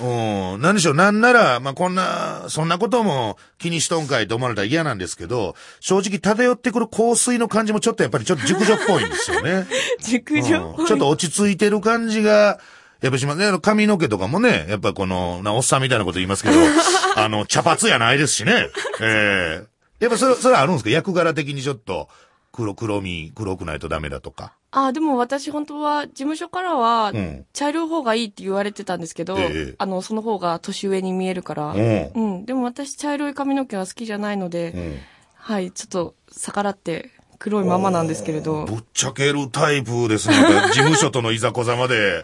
[0.00, 0.60] うん。
[0.60, 9.66] 何でしょう、なんなら、まあ、こんな、そんなことも気にしとんかいと思われたら嫌なんですけど、正直漂ってくる香水の感じもちょっとやっぱりちょっと熟女っぽいんですよね。
[10.02, 10.74] 熟女。
[10.78, 12.58] うんちょっと落ち着いてる感じが、
[13.02, 13.46] やっぱしますね。
[13.46, 16.56] あの髪の毛とかもね、やっぱこの、な、おっさんみたいなこと言いますけど、
[17.16, 18.68] あの、茶髪やないですしね。
[19.00, 19.66] ええ
[19.98, 20.90] やっぱそれ、それはあるんですか？
[20.90, 22.08] 役柄的にちょっと、
[22.56, 24.54] 黒、黒み、黒くないとダメだとか。
[24.70, 31.72] あ、でも私本当は事務所からはうん、茶色い方がいいって言われてたんですけど、ええあの、その方が年上に見えるから。
[31.72, 32.46] うんうん。
[32.46, 34.98] でも私茶色い髪の毛は好きじゃないので、うん。
[35.34, 38.64] はい、ちょっと逆らって黒いままなんですけれど。
[38.64, 40.36] ぶっちゃけるタイプですね。
[40.72, 42.22] 事務所とのいざこざまで、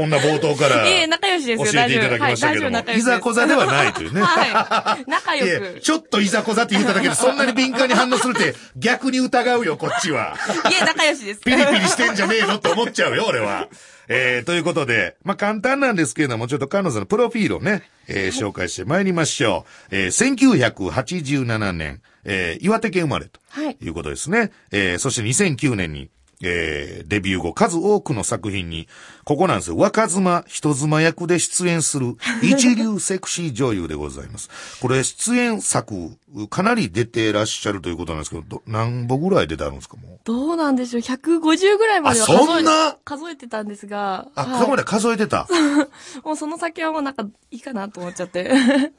[0.00, 0.88] こんな冒頭から。
[0.88, 4.22] いえ、仲良しですよ、教えていただきましたけども、いざこざではないというね。
[4.24, 5.04] はい。
[5.06, 5.80] 仲良く。
[5.80, 10.36] ちょっといざこざって言っただけでそんなに敏感に反応するって 逆に疑うよ、こっちは。
[10.70, 11.40] いえ、仲良しです。
[11.40, 13.68] ピリピリしてんじゃねえのって思っちゃうよ、俺は。
[14.08, 19.96] えー、ということで、まあ、簡単なんですけれども、ちょっと彼女のプロフィールをね、えー、紹介して参りましょう。
[19.96, 24.50] えー、1987年、えー、岩手県生まれとはいいうことですね。
[24.72, 26.10] えー、そして2009年に、
[26.42, 28.88] えー、デビュー後、数多くの作品に、
[29.24, 34.48] ここなんですよ、若妻、人妻役で出演する 一流セクシー女優でございます。
[34.80, 36.16] これ、出演作、
[36.48, 40.18] かなり出てらっしゃるということなんですけど、ど何本ぐらい出てあるんですか、もう？
[40.24, 42.96] どうなんでしょう ?150 ぐらいまではあ数えそんな？
[43.04, 45.46] 数えてたんですが、あ、はいここまで数えてた？
[46.24, 48.50] もうその先はもうなんかいいかなと思っちゃって。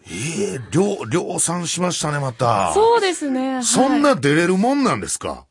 [0.10, 2.72] ええ量、量産しましたね、また。
[2.74, 3.56] そうですね。
[3.56, 5.46] はいそんな出れるもんなんですか？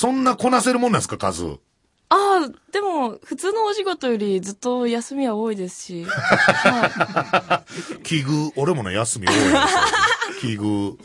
[0.00, 1.44] そんなこなせるもんなんですか、数。
[1.44, 1.58] あ
[2.08, 6.04] あ、でも、普通のお仕事よりずっと休みは多いですし。
[6.08, 7.64] は
[8.02, 9.60] 奇遇、俺もね、休み多いんですよ。
[10.40, 10.96] 奇遇。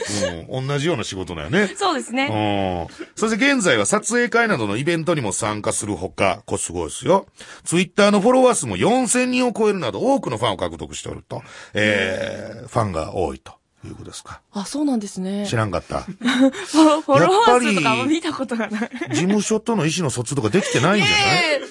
[0.49, 0.67] うん。
[0.67, 1.75] 同じような仕事だよねい。。
[1.75, 2.87] そうですね。
[2.89, 3.07] うん。
[3.17, 7.25] そして現在は撮影会などのイベントにも参加するほか、これすごいですよ。
[7.65, 11.43] ツイッターのフォロワー数も4000人を超えるなど多くのファンを獲得しておると。
[11.73, 13.55] えー、ファンが多いと
[13.87, 14.41] いうことですか。
[14.51, 15.45] あ、そうなんですね。
[15.47, 16.01] 知らんかった。
[16.07, 18.89] フォロワー数とかあんま見たことがない。
[19.11, 21.61] 事務所との意思の疎通とかできてないんじゃない？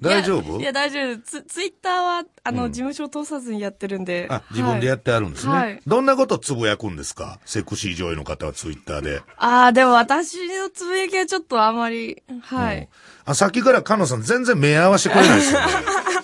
[0.00, 0.58] 大丈夫？
[0.60, 1.18] いや、大丈夫。
[1.22, 4.26] ツツイッターは、あの、事務所を通さずにやってるんで。
[4.30, 5.52] あ、自分でやっってあるんですね。
[5.52, 7.38] はいどんなことつぶやくんですか？
[7.44, 9.22] セクシー女優の方はツイッターで。
[9.36, 12.88] ああ、でも私のつぶやきはちょっとあんまり、はい。
[13.26, 15.66] あ、さっきからカノさん全然目合わせてくれないですよね。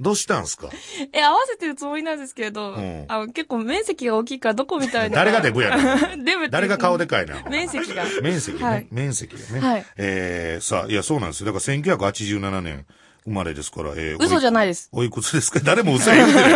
[0.00, 0.68] どうしたんすか？
[1.12, 5.16] え、合わせてるつもりなんですけれど、んあの結構面積が大きいからどこみたいな。
[5.16, 7.42] 誰がデブやねん デブって誰が顔でかいな。
[7.50, 8.04] 面積が。
[8.22, 8.64] 面積ね。
[8.64, 9.60] はい面積がね。
[9.60, 11.52] はいえー、さあ、いや、そうなんですよ。
[11.52, 12.86] だから1987年
[13.24, 14.88] 生まれですから、えー、嘘じゃないです。
[14.92, 15.60] おいくつですか？
[15.62, 16.54] 誰も嘘言うてない。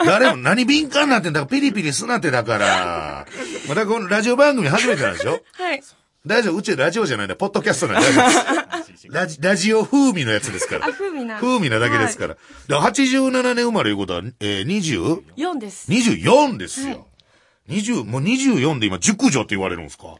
[0.06, 3.26] 誰も何敏感なんてんだから、ピリピリすなってだから。
[3.68, 5.82] またこのラジオ番組初めてなんでしょはい。
[6.26, 7.36] 大丈夫うちラジオじゃないんだ。
[7.36, 8.08] ポッドキャストなんで
[9.10, 10.92] ラジラジオ風味のやつですからあ、。
[10.92, 11.36] 風味な。
[11.40, 12.36] 風味なだけですから。
[12.68, 15.22] で87年生まれいうことは、えー、20?
[15.36, 15.90] 4です。
[15.90, 17.06] 24ですよ。
[17.68, 20.16] 20、もう24で今、熟女って言われるんですか？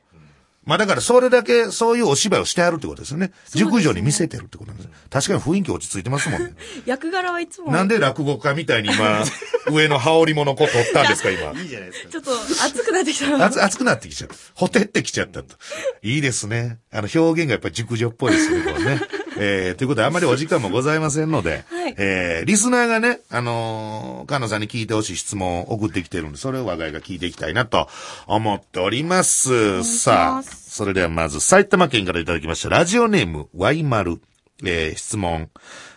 [0.65, 3.33] まあだからそれだけそういうお芝居をしてあるってことですよね。
[3.55, 4.89] 熟女に見せてるってことなんです。
[5.09, 6.55] 確かに雰囲気落ち着いてますもんね。
[6.85, 7.73] 役柄はいつも。
[7.73, 9.25] なんで落語家みたいに今、
[9.73, 11.59] 上の羽織物子取ったんですか、今。
[11.59, 12.11] いいじゃないですか。
[12.11, 12.31] ちょっと
[12.65, 13.39] 熱くなってきた。
[13.39, 14.37] 熱、熱くなってきちゃった。
[14.55, 15.57] ほてってきちゃったと。
[16.03, 16.79] いいですね。
[16.93, 19.01] あの、表現がやっぱり熟女っぽいですよね、これね。
[19.43, 27.89] えー、ということで、あまりお時間もございませんので、はいえー、リスナーがね、あのー、菅野さんに聞いてほしい質問を送ってきてるんで、それを我が家が聞いていきたいなと
[28.27, 29.83] 思っております。
[29.83, 34.21] さあ、それではまず、埼玉県からいただきました、ラジオネーム、ワイマル。
[34.63, 35.49] えー、質問。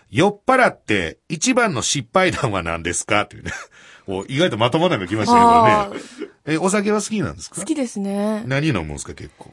[0.09, 3.25] 酔っ払って一番の失敗談は何ですか？
[3.25, 3.51] というね。
[4.07, 6.05] お意外とまともなの来ましたね、あこれね。
[6.45, 7.55] え、お酒は好きなんですか？
[7.57, 8.43] 好きですね。
[8.45, 9.51] 何飲むんですか、結構？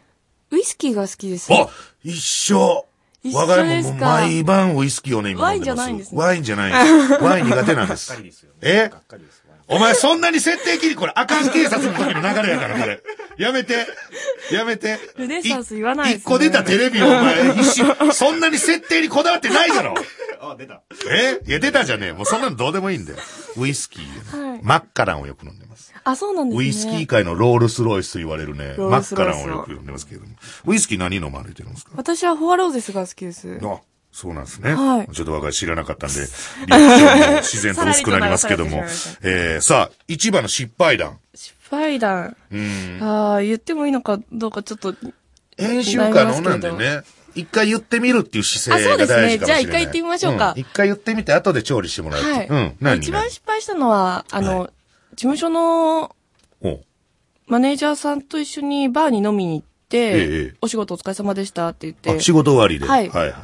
[0.50, 1.52] ウイスキーが好きです。
[1.52, 1.68] あ
[2.04, 2.84] 一緒
[3.24, 5.80] 我が家ももうですか毎晩ウイスキーをね、今飲んでます。
[5.80, 7.12] ワインじゃないんですねワインじゃないです。
[7.22, 8.22] ワイン苦手なんです。
[8.62, 8.90] え？
[9.72, 13.00] お前そんなに設定切り、これ、あかん警察の時の流れやから、これ。
[13.38, 13.86] やめて。
[14.50, 14.98] やめて。
[15.16, 18.14] ルネサンス言わないですね一個出たテレビをお前、必死。
[18.14, 19.94] そんなに設定にこだわってないだろ。
[20.42, 20.82] あ、出た。
[21.08, 21.40] え？
[21.46, 22.12] いや、出たじゃねえ。
[22.12, 23.18] もうそんなのどうでもいいんだよ。
[23.56, 25.89] ウイスキーはいマッカランをよく飲んでます。
[26.04, 26.64] あ、そうなんですね。
[26.64, 30.32] ウイスキー界のロールスロイスと言われるね、マッカロールスロイスランをよく飲んでますけれども。
[30.66, 33.58] ウイスキー何飲まれてるんですか私はフォアローゼスが好きです。
[33.62, 33.80] あ、
[34.12, 34.74] そうなんですね。
[34.74, 36.22] はいちょっと我が家知らなかったんで、リ
[36.74, 39.54] アクションも自然と薄くなりますけどもさらりと流されてしまいまし。
[39.54, 41.18] えー、さあ、一番の失敗談。
[41.34, 42.36] 失敗談。
[42.50, 42.98] うん。
[43.02, 44.94] ああ、言ってもいいのかどうかちょっと。
[45.56, 47.02] 編集可能なんでね。
[47.34, 49.34] 一回言ってみるっていう姿勢が大事かもしれない。
[49.34, 52.28] あそうですねじゃあ一回言ってみましょうかん一回言ってみて、後で調理してもらうと。
[52.28, 52.46] はい。
[52.48, 52.76] うん。
[52.80, 52.98] 何？
[52.98, 54.70] 一番失敗したのは、あの、
[55.12, 56.14] 事務所の
[57.46, 62.10] マネージャーさんと一緒にバーに飲みに行って、ええお仕事お疲れ様でしたって言って。
[62.10, 62.86] あ、仕事終わりで。
[62.86, 63.34] はいはいはい。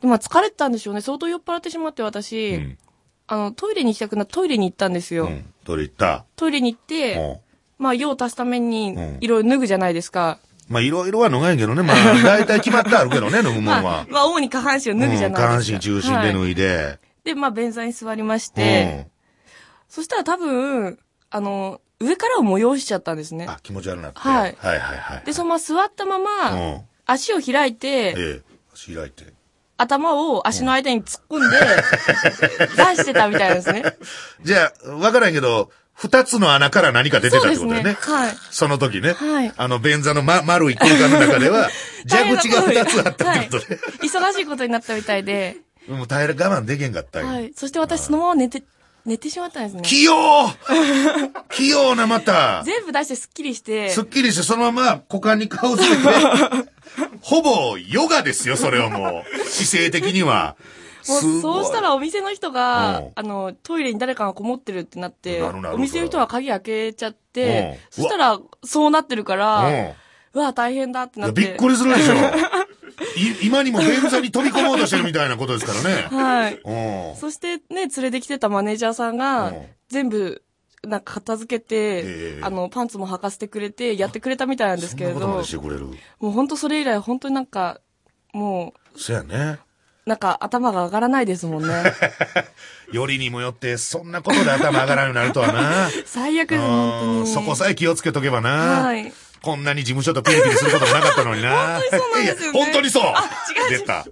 [0.00, 1.00] で、まあ疲れてたんでしょうね。
[1.00, 2.78] 相当酔っ払ってしまって私、うん
[3.26, 5.26] あの、トイレに行きたくなってトイレに行ったんですよ。
[5.26, 5.44] うん。
[5.64, 7.36] どれ言ったトイレに行って、うん。
[7.78, 10.38] まあ用を足すためにうん、いろいろ脱ぐじゃないですか。
[10.68, 11.82] まあ、いろいろは脱がんけどね。
[11.82, 14.06] まあ、 大体決まってあるけどね、脱ぐもんまあは、。
[14.08, 15.76] まあ主に下半身を脱ぐじゃうん下半ないですか。
[15.76, 16.98] 身中心ではい脱いで。
[17.24, 19.06] で、まあ便座に座りましうて、ん。
[19.88, 20.98] そしたら多分、
[21.34, 23.46] あの、上からを催しちゃったんですね。
[23.48, 24.20] あ、気持ち悪くなって。
[24.20, 25.26] はいはいはいはい。
[25.26, 26.80] で、そのまま座ったまま、うん。
[27.06, 28.42] 足を開いて、ええ。
[28.72, 29.24] 足開いて。
[29.76, 31.56] 頭を足の間に突っ込んで、
[32.76, 33.82] 出してたみたいですね。
[34.44, 37.90] じゃあ、わからんけど、二つの穴から何か出てたってことだよね。
[37.90, 39.14] ねはいその時ね。
[39.14, 41.68] はいあの、便座の、ま、丸い空間の中では、
[42.08, 43.74] 蛇口が二つあったってことで。
[43.74, 45.56] はい忙しいことになったみたいで、
[45.88, 47.26] もう耐える我慢できんかったよ。
[47.26, 47.52] はい。
[47.54, 48.62] そして私そのまま寝て、
[49.04, 49.82] 寝てしまったんですね。
[49.82, 50.14] 器用！
[51.50, 52.62] 器用な、また。
[52.64, 56.02] 全部出してスッキリして、すっきりして、そのまま股間に顔つけて、
[57.20, 59.48] ほぼヨガですよ、それはもう。
[59.48, 60.56] 姿勢的には。
[61.06, 62.54] もうそうしたらお店の人うん。
[62.54, 69.94] が、あの、トイレに誰かがこもってるってなって、お店の人は鍵開けちゃってうん、そしたらそうなってるから、
[70.34, 71.40] うわ、大変だってなって。
[71.40, 72.14] びっくりするでしょ。
[73.16, 76.08] い今にも便座に飛び込もうとしてるみたいなことですからね。
[76.10, 76.60] はい。
[76.64, 77.16] うん。
[77.16, 80.42] そしてね、連れてきてたマネージャーさんがうん、全部、
[80.82, 82.02] なんか片付けて、え
[82.38, 85.86] えあの、パンツも履かせてくれて、やってくれたみたいなんですけれどそんなことし、てくれる。
[85.86, 87.80] もう本当それ以来、本当になんか、
[88.32, 89.58] もそやね。
[90.06, 91.74] う、なんか頭が上がらないですもんね。
[92.92, 95.88] よりにもよって、そんなことで頭上がらんようになるとはな。
[96.04, 97.26] 最悪です、本当うんに。
[97.32, 98.50] そこさえ気をつけとけばな。
[98.82, 99.12] はい。
[99.44, 101.80] こんなに事務所とピリピリすることもなかったのにな。
[101.80, 104.06] 本当にそうなんですよね本当にそう違う出た。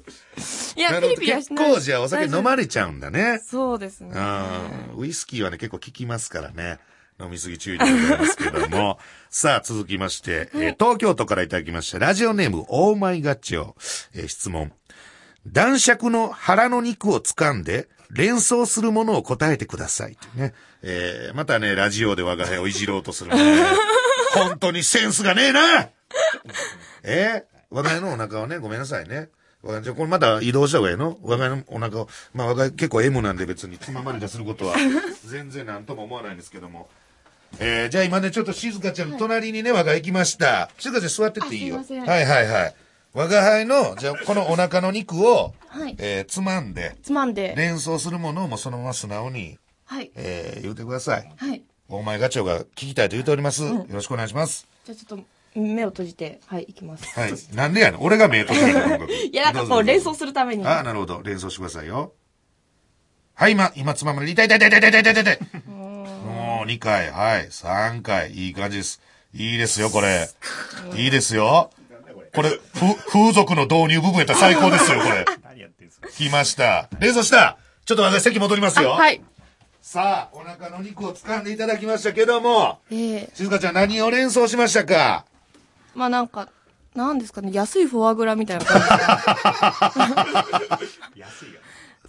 [0.77, 1.75] いや、ピリピリはし結ない。
[1.75, 3.41] 構じゃあお酒飲まれちゃうんだね。
[3.45, 4.11] そうですね。
[4.15, 4.19] う
[4.97, 4.99] ん。
[4.99, 6.79] ウイスキーはね、結構効きますからね。
[7.21, 8.99] 飲みすぎ注意でございますけども。
[9.31, 13.75] さあ、続きまして、えー東京都からいただきました、ラジオネーム、オーマイガチョウ。
[14.15, 14.73] えー質問。
[15.47, 20.17] 男爵の腹の肉を掴んで、連想するものを答えてください。
[20.35, 20.53] ね。
[20.83, 23.37] えーまたね、ラジオで我が輩をいじろうとするね。
[24.35, 25.89] 本当にセンスがねえな
[27.03, 29.31] えー我が輩のお腹をね、ごめんなさいね。
[29.63, 31.19] 我が輩じゃあこれまた移動した方がいいの？
[31.23, 34.75] 我が輩のお腹を、まあ我が輩結構 M なんで別につままれたすることは
[35.25, 36.89] 全然なんとも思わないんですけども。
[37.59, 40.71] えー、じゃあ今ね、ちょっと静香ちゃんの隣にね、我が輩行きました。
[40.79, 41.79] 静香ちゃん座ってっていいよ。
[41.81, 42.75] あすいませんはいはいはい。
[43.15, 47.55] 我が輩の、じゃあこのお腹の肉を、はいえーつまんで、つまんで。
[47.57, 50.11] 連想するものをもうそのまま素直に、はい。
[50.15, 51.33] えー言うてください。
[51.37, 51.63] はい。
[51.89, 53.65] 大前課長が聞きたいと言っております。
[53.65, 54.67] よろしくお願いします。
[54.85, 55.25] じゃあちょっと。
[55.55, 57.19] 目を閉じて、はい、いきます。
[57.19, 57.33] はい。
[57.55, 58.01] なんでやねん。
[58.01, 60.67] 俺が目閉じて いや、なんかこう、連想するために。
[60.67, 61.21] あ、なるほど。
[61.23, 62.15] 連想してくださいよ。
[63.35, 64.25] はい、今、今、つまむ。
[64.27, 65.39] 痛い痛い痛い痛い痛い痛い痛い。
[65.69, 68.33] もう、2回、はい、3回。
[68.33, 69.03] いい感じです。
[69.35, 70.31] いいですよ、これ。
[70.97, 71.71] いいですよ。
[72.35, 72.61] これ、ふ、
[73.11, 75.27] 風俗の導入部分やったら最高ですよ、これ。
[76.17, 76.89] 来ました。
[76.99, 78.91] 連想したちょっと私席戻りますよ。
[78.91, 79.21] はい。
[79.83, 85.25] さあ、お腹の肉を掴んでいただきましたけども、ええ静香ちゃん何を連想しましたか？
[85.95, 86.49] まあなんか、
[86.95, 88.87] なんですかね、安いフォアグラみたいな感じ。
[91.21, 91.61] 安いよ。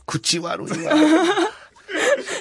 [0.05, 0.93] 口悪いわ。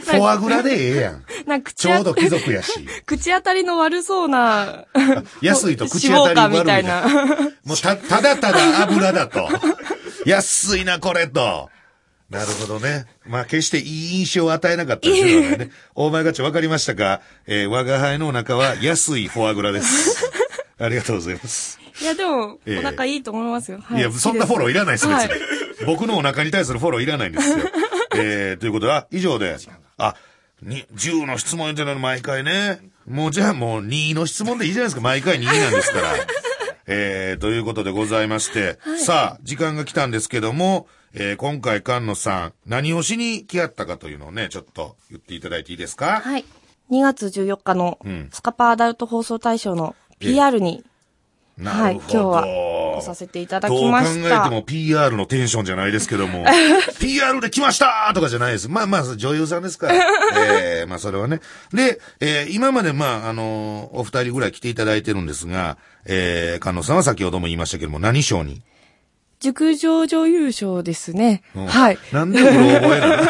[0.05, 1.25] フォアグラでええやん。
[1.47, 2.87] なんか口当ちょうど貴族やし。
[3.07, 4.85] 口当たりの悪そうな、
[5.41, 7.09] 安いと口当たり悪みたいな。
[7.65, 9.49] もうた、ただただ油だと。
[10.27, 11.71] 安いな、これと。
[12.33, 13.05] なるほどね。
[13.27, 15.71] まあ、決していい印象を与えなかったですよね。
[15.95, 17.21] 大前ガチョわかりましたか？
[17.47, 20.31] えー我が輩のお腹は安いフォアグラです。
[20.81, 21.79] ありがとうございます。
[22.01, 23.79] いや、でも、ええお腹いいと思いますよ。
[23.85, 25.29] はいや、そんなフォローいらないです、別に。
[25.29, 25.41] はい
[25.85, 27.57] 僕のお腹に対するフォローいらないんですよ。
[28.15, 29.57] えー、ということは、以上で、
[29.99, 30.15] あ、
[30.63, 32.79] に、10の質問言ってるのに毎回ね。
[33.09, 35.01] もうじゃあもう2の質問でいいじゃないですか。
[35.01, 36.15] 毎回2なんですから。
[36.87, 46.21] えー、ということでございまして、さあ、時間が来たんですけども、えー、今回菅野さん、何をしに来合ったかというのをね、ちょっと言っていただいていいですか？
[46.21, 46.45] はい。
[46.91, 48.29] 2月14日のん。
[48.33, 50.85] スカパーアダルト放送大賞の PR に、
[51.63, 52.47] はい、今日は
[53.03, 54.45] させていただきましどう考えた。
[54.45, 56.45] ても PR のテンションじゃないですけども、
[57.01, 58.69] PR で来ましたとかじゃないです。
[58.69, 59.95] まあまあ、女優さんですから。
[60.37, 61.41] ええまあそれはね。
[61.73, 68.63] で、えー今までまあ、あのーお二人ぐらい来ていただいてるんですが、えー、菅野さんは先ほども言いましたけども、何賞に？
[69.41, 71.43] 熟女女優賞ですね。
[71.57, 71.99] うんはい。
[72.13, 73.23] なんでうろ覚えなの？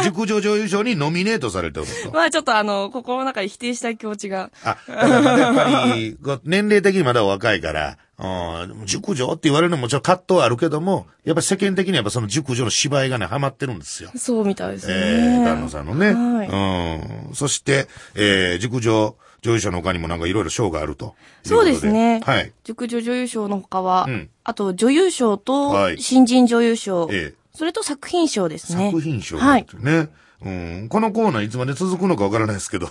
[0.02, 2.10] 熟女女優賞にノミネートされてると。
[2.12, 4.50] まあちょっとあの、心の中で否定したい気持ちが。
[4.64, 14.10] あ、だからまだやっぱり、年齢的にまだ若いから、うん、熟女って言われるのもちょっと葛藤はあるけども、やっぱ世間的にはやっぱその熟女の芝居がね、ハマってるんですよ。
[14.16, 14.94] そうみたいですね。
[14.94, 16.14] えー、丹野さんのね。
[16.14, 17.34] はいうん。
[17.34, 22.20] そして、えー、熟女女優賞の他にもなんかいろいろ賞があるといそうですね。
[22.24, 22.52] はい。
[22.64, 28.90] 熟女女優賞の他は、うんあと女優賞はとい新人女優賞、ええそれと作品賞ですね。
[28.90, 29.66] 作品賞はい。
[29.78, 30.08] ね。
[30.44, 30.88] うん。
[30.90, 32.86] このコーナーいつまで続くのかわからないですけど、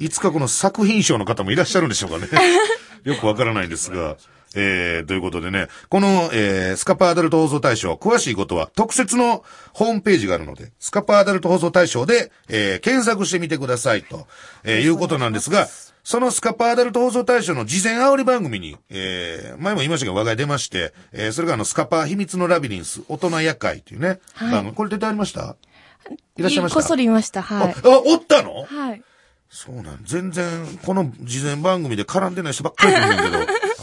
[0.00, 2.26] いつかこの作品賞の方もいらっしゃるんでしょうかね。
[3.04, 4.16] よくわからないんですが。
[4.54, 14.26] えー、ということでね、この、えー、スカパーアダルト放送大賞、詳しいことは特設のホームページがあるので、スカパーアダルト放送大賞で、えー、検索してみてくださいと、
[14.64, 15.68] えー、いうことなんですが、
[16.04, 24.72] そのスカパーアダルト放送大賞の事前煽り番組に、えー、前も言いましたけど、我が家出まして、えー、それがあの、スカパー秘密のラビリンス、大人夜会っていうね、はい番組。
[24.74, 25.56] これ出てありました？
[26.36, 26.74] いらっしゃいました？
[26.76, 27.42] こっそり見ました。
[27.42, 27.74] はい。
[27.74, 27.74] あ、
[28.06, 28.64] おったの？
[28.64, 29.02] はい。
[29.50, 33.38] そうなん、全然、この事前番組で絡んでない人ばっかりいるんだけど、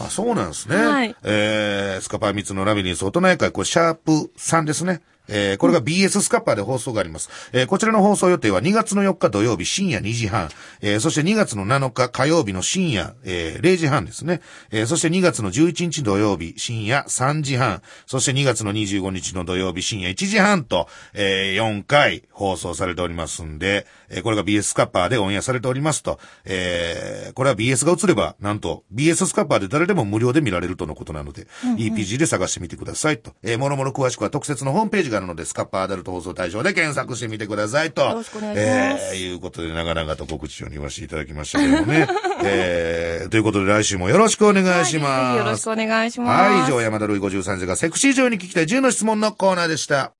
[0.06, 0.76] あ、そうなんですね。
[0.76, 5.02] はいえー、スカパー3つのラビリンス大人会、これシャープ3ですね。
[5.28, 7.30] えー、これが BS スカッパーで放送があります。
[7.52, 10.48] えー、こちらの放送予定は2月の4日土曜日深夜2時半、
[10.80, 14.40] えー、そして2月の7日火曜日の深夜、えー、0時半ですね。
[14.70, 31.46] えー、そして2月の11日土曜日深夜3時半、そして2月の25日の土曜日深夜1時半と、えー、4回放送されておりますんで、えー、これが BS スカッパーでオンエアされておりますと、えー、これは BS が映れば、なんと BS スカッパーで誰でも無料で見られるとのことなので、
[31.76, 33.32] EPG で探してみてくださいと。
[33.42, 38.02] えー、もろもろ詳しくは特設のホームページがあるので、スカッパーアダルト放送大賞で検索してみてくださいと。
[38.02, 42.08] よろしくお願いしますえー、いうことで長々と告知を言わせていただきましたけどもね。
[42.44, 45.38] えー、ということで来週もよろしくお願いします。
[45.38, 46.50] よろしくお願いします。
[46.50, 50.12] はい、以上、山田るい53世がセクシー上に聞きたい10の質問のコーナーでした。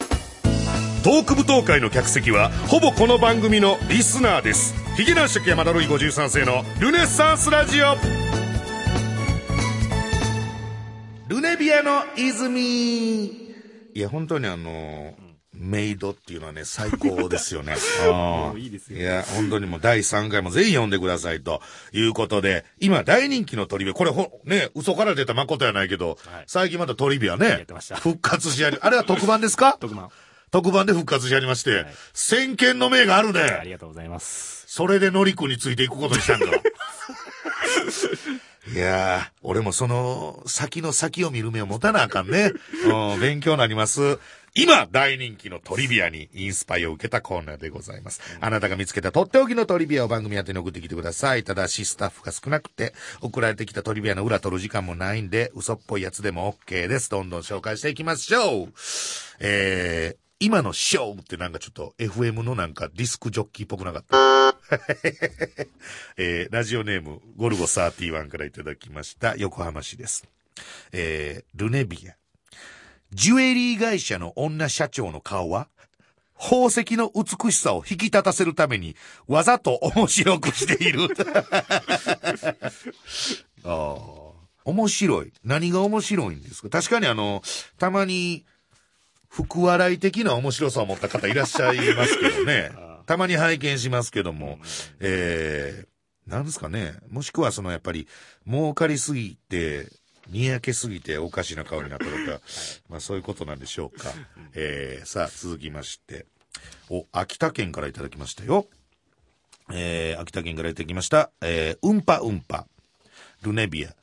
[1.07, 7.95] トーク舞踏会の客席はほぼこの番組のリスナーですヒゲ男爵山田るい53世のルネッサンスラジオ
[11.29, 13.46] ルネビアの泉
[13.97, 15.15] いや、本当にあの、
[15.55, 17.75] メイドっていうのはね、最高ですよね。
[18.13, 27.65] ああいいですよいや、本当にもう第3回もぜひ読んでくださいということで、今大人気のトリビア、これほ、ね、嘘から出た誠やないけど、はい最近またトリビアやね
[28.01, 29.79] 復活しやり、あれは特番ですか？
[29.81, 30.11] 特番。
[30.51, 33.73] 特番で復活しやりまして、はい先見の明があるありね。
[33.73, 34.65] がとうございます。
[34.69, 36.47] それでのりくについていくことにしたんだ。
[38.75, 42.53] いやー、俺もその先の先を見る目を持たなあかんね。
[43.13, 44.19] うん、勉強になります。
[44.59, 48.23] 今、大人気のトリビアにインスパイを受けたコーナーでございます。
[48.41, 51.45] あなたが見つけたとっておきのトリビアを番組宛てに送ってきてください。
[51.45, 57.11] ただし、スタッフが少なくて、送られてきたトリビアの裏取る時間もないんで、嘘っぽいやつでも OK です。
[57.11, 58.73] どんどん紹介していきましょう。
[59.41, 64.17] えー、今のショーってなんかちょっと FM のなんかディスクジョッキーっぽくなかった？
[66.19, 70.25] えー、ラジオネーム、ゴルゴ31からいただきました、横浜市です。
[70.93, 72.15] えー、ルネビア。
[73.13, 75.69] ジュエリー会社の女社長の顔は、
[76.39, 78.95] 宝石の美しさを引き立たせるために、
[79.27, 81.09] わざと面白くしている。
[83.65, 84.37] ああ。
[84.65, 85.33] 面白い。
[85.45, 86.69] 何が面白いんですか？
[86.69, 87.43] 確かにあの、
[87.79, 88.45] たまに、
[89.37, 92.71] 福笑い的な面白さを持った方いらっしゃいますけどね。
[93.05, 94.59] たまに拝見しますけども、
[94.99, 96.95] えー、なんですかね。
[97.11, 98.09] もしくはそのやっぱり、
[98.49, 99.89] 儲かりすぎて、
[100.29, 102.41] にやけすぎておかしな顔になったとか、
[102.89, 104.11] まあそういうことなんでしょうか。
[104.55, 106.25] えー、さあ続きまして、
[106.89, 108.67] お、秋田県からいただきましたよ。
[109.71, 111.31] えー、秋田県からいただきました。
[111.43, 112.67] えー、うんぱうんぱ。
[113.43, 113.95] ルネビア。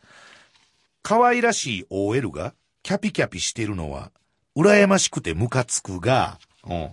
[1.02, 2.54] 可愛らしい OL が
[2.84, 4.12] キャピキャピしてるのは、
[4.56, 6.90] 羨ましくてムカつくが、うん。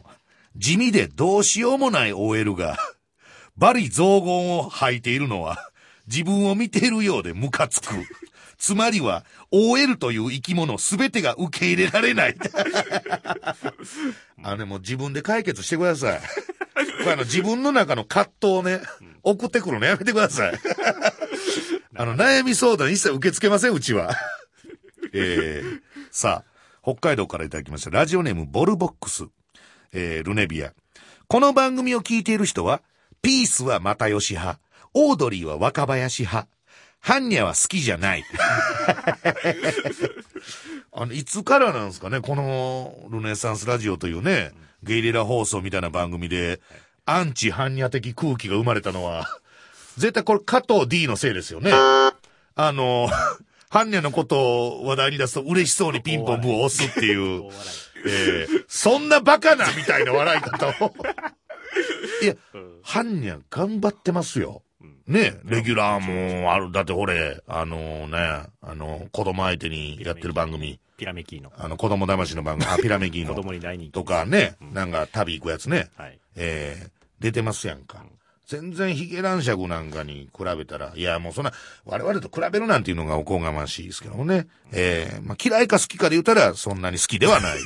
[0.57, 2.77] 地味でどうしようもない OL が、
[3.57, 5.71] バリ雑言を吐いているのは、
[6.07, 7.87] 自分を見ているようでムカつく。
[8.59, 12.37] つまりは、OL という生き物すべてが受け入れられない。
[14.43, 16.21] あのね、もう自分で解決してください。
[17.07, 18.81] あの自分の中の葛藤をね、
[19.23, 20.55] 送ってくるのやめてください。
[21.97, 24.15] あの、悩み相談一切受け付けません、うちは。
[25.13, 25.81] えー、
[26.11, 26.50] さあ、
[26.83, 27.91] 北海道からいただきました。
[27.91, 29.25] ラジオネーム、ボルボックス。
[29.93, 30.73] えー、ルネビア。
[31.29, 32.81] この番組を聞いている人は、
[33.23, 34.61] ピースは又吉派、
[34.95, 36.49] オードリーは若林派、
[37.01, 38.25] ハンニャは好きじゃない。
[40.93, 44.53] あの、いつからなんですかね、このルネサンスラジオというね、
[44.83, 46.61] ゲリラ放送みたいな番組で、
[47.05, 49.29] アンチハンニャ的空気が生まれたのは、
[49.97, 51.73] 絶対これ加藤 D のせいですよね。
[51.75, 53.11] あの、
[53.71, 57.45] ハンニャのことを話題に出すと嬉しそうにピンポンブを押すっていう
[58.05, 60.95] えーそんなバカなみたいな笑い方を。
[62.23, 62.35] いや、
[62.83, 64.63] ハンニャ頑張ってますよ。
[65.07, 66.73] ねレギュラーもある。
[66.73, 68.17] だってほれ、あのね、
[68.63, 70.71] あの、子供相手にやってる番組。
[70.71, 70.81] い。
[70.97, 71.53] ピラメキーの。
[71.57, 73.37] あの、子供騙しの番組、あ、ピラメギー子の。
[73.43, 73.93] 供に大人気。
[73.93, 75.91] とかね、なんか旅行くやつね。
[75.97, 76.19] はい。
[76.37, 78.03] えー出てますやんか。
[78.51, 81.53] 全然ヒゲ男爵なんかに比べたら、いやもうそんな、
[81.85, 84.49] 我々と比べるなんていうのがおこがましいですけどもね。
[84.73, 87.59] えーまあ嫌いか好きかで言ったらそんなに好きではない。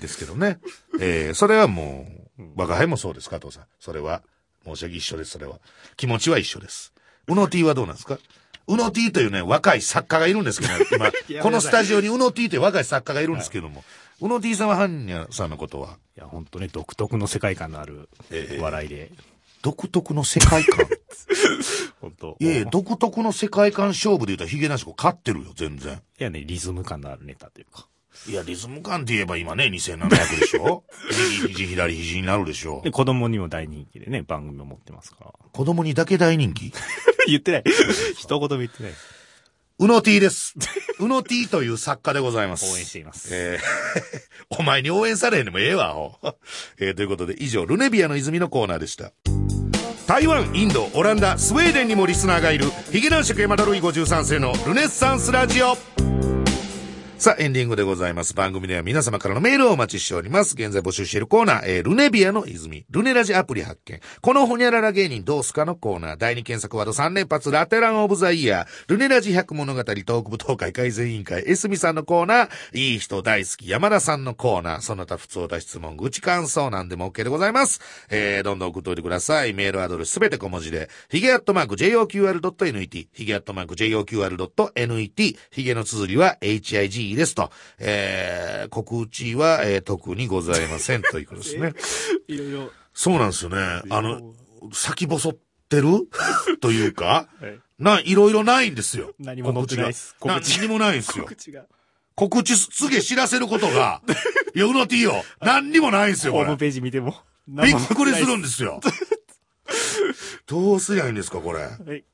[0.00, 0.58] ですけどね。
[1.00, 2.06] えーそれはも
[2.38, 3.64] う、我が輩もそうです、加藤さん。
[3.78, 4.22] それは、
[4.64, 5.58] 申し訳一緒です、それは。
[5.96, 6.92] 気持ちは一緒です。
[7.28, 8.18] うの T はどうなんですか？
[8.66, 11.10] うの T というね、若い作家がいるんですけど、今、
[11.42, 13.84] このスタジオにうの T という若い作家がいるんですけども、
[14.20, 19.10] うの T さんはハンニャさんのことは、いや、本当ね、独特の世界観のあるええ笑いで。
[19.62, 20.86] 独特の世界観？
[22.00, 26.00] 本当いやいや、独特の世界観勝負で言ったらヒゲなし子勝ってるよ、全然。
[26.18, 27.88] いやね、リズム感のあるネタというか。
[28.28, 30.08] いや、リズム感って言えば今ね、2700
[30.40, 30.84] でしょ？
[31.42, 32.80] 右 肘、左肘になるでしょ？
[32.84, 35.32] で、子供にも大人気でね、番組を持ってますから。
[35.52, 36.72] 子供にだけ大人気？
[37.26, 37.64] 言ってない。
[38.16, 38.92] 一言も言ってない。
[39.80, 40.54] うの T です。
[40.98, 42.72] うの T という作家でございます。
[42.72, 43.28] 応援しています。
[43.32, 43.60] えー
[44.58, 46.34] お前に応援されへんでもええわ、ほう
[46.80, 49.12] えーということで、以上、ルネビアの泉のコーナーでした。
[50.06, 55.76] 台湾、インド、オランダ、スウェーデンにもリスナーがいる、ヒゲ男爵山田ルイ53世のルネッサンスラジオ。
[57.18, 58.32] さあ、エンディングでございます。
[58.32, 60.54] 番組では皆様からのメールをお待ちしております。
[60.54, 63.98] 現在募集しているコーナー、えールネビアの泉、ルネラジアプリ発見。
[64.20, 77.80] このホニャララ芸人どうすかのコーナー、第2検索ワード3連発、ラテランオブザイヤー、ルネラジ100物語、トーク部東海改善委員会、エスミさんのコーナー、いい人大好き、山田さんのコーナー、その他普通おた質問、愚痴感想なんでも OK でございます。
[78.10, 79.54] えー、どんどん送っておいてください。
[79.54, 87.50] メールアドレスすべて小文字で、ヒゲアットマーク JOQR.net、ヒゲアットマーク JOQR.net、ヒゲの綴りは HIG HIGE ですと。
[87.78, 91.74] えー、告知は、えー特にございませんということですね。
[92.28, 92.70] いろいろ。
[92.92, 93.56] そうなんですよね。
[93.90, 94.34] あの、
[94.72, 95.36] 先細っ
[95.68, 96.08] てる？
[96.60, 99.14] というか、はいな、いろいろないんですよ。
[99.18, 101.24] 何も載ってないです告知何にもないんですよ。
[101.24, 101.64] 告知が。
[102.16, 104.02] 告知す、すげえ知らせることが、
[104.54, 105.24] いや、うの T よ。
[105.40, 106.32] 何にもないんですよ。
[106.32, 107.14] ホームページ見ても。
[107.46, 108.80] びっくりするんでですよ。
[110.46, 111.68] どうすりゃいいんですか、これ。
[111.68, 111.82] す。
[111.82, 112.04] はい。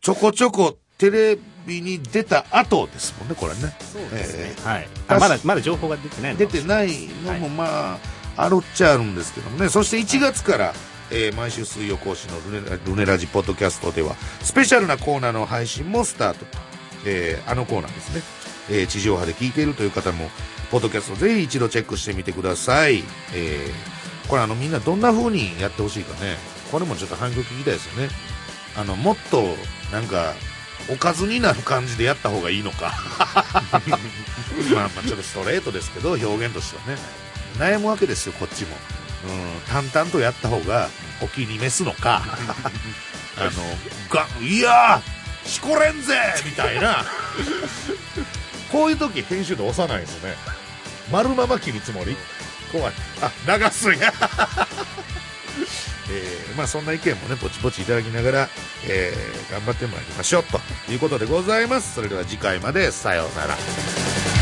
[0.00, 3.76] ちょこちょこテレビに出た後ですもんね、これね。
[3.80, 4.54] そうですね。
[4.64, 4.88] えはい。
[5.08, 6.90] あまだ、まだ情報が出てないの出てない
[7.24, 7.98] のもまあ、
[8.36, 9.68] あるっちゃあるんですけどもね。
[9.68, 10.74] そして1月から、
[11.10, 16.46] えー毎週水曜更新のルネラルネラジポッドキャストでは、スペシャルなコーナーの配信もスタート。
[17.06, 18.22] えーあのコーナーですね。
[18.70, 20.30] えー地上波で聞いているという方も、
[20.70, 23.04] ポッドキャストぜひ一度チェックしてみてください。
[23.34, 26.36] えーこれあのみんなどんな風にやってほしいかね。
[26.72, 28.08] これもちょっと反響聞きたいですよね。
[28.74, 29.44] あの、もっと、
[29.92, 30.32] なんか、
[30.88, 32.94] おかずになる感じでやった方がいいのか。
[34.74, 37.02] まあまあちょっとストレートですけど、表現としてはね。
[37.58, 38.76] 悩むわけですよ、こっちも。
[39.24, 40.90] うん、淡々とやった方が
[41.22, 42.22] お気に召すのか。
[43.36, 43.50] あの、
[44.10, 46.14] が、いやーしこれんぜ
[46.44, 47.04] みたいな。
[48.70, 50.34] こういう時編集で押さないですね。
[51.10, 52.16] 丸まま切るつもり？
[52.72, 52.92] 怖い。
[53.20, 54.12] あ、流すんや。
[56.10, 58.48] えーまあそんな意見もね、ぼちぼちいただきながら、
[58.88, 60.58] えー頑張ってまいりましょうと
[60.90, 61.94] いうことでございます。
[61.94, 64.33] それでは次回までさようなら。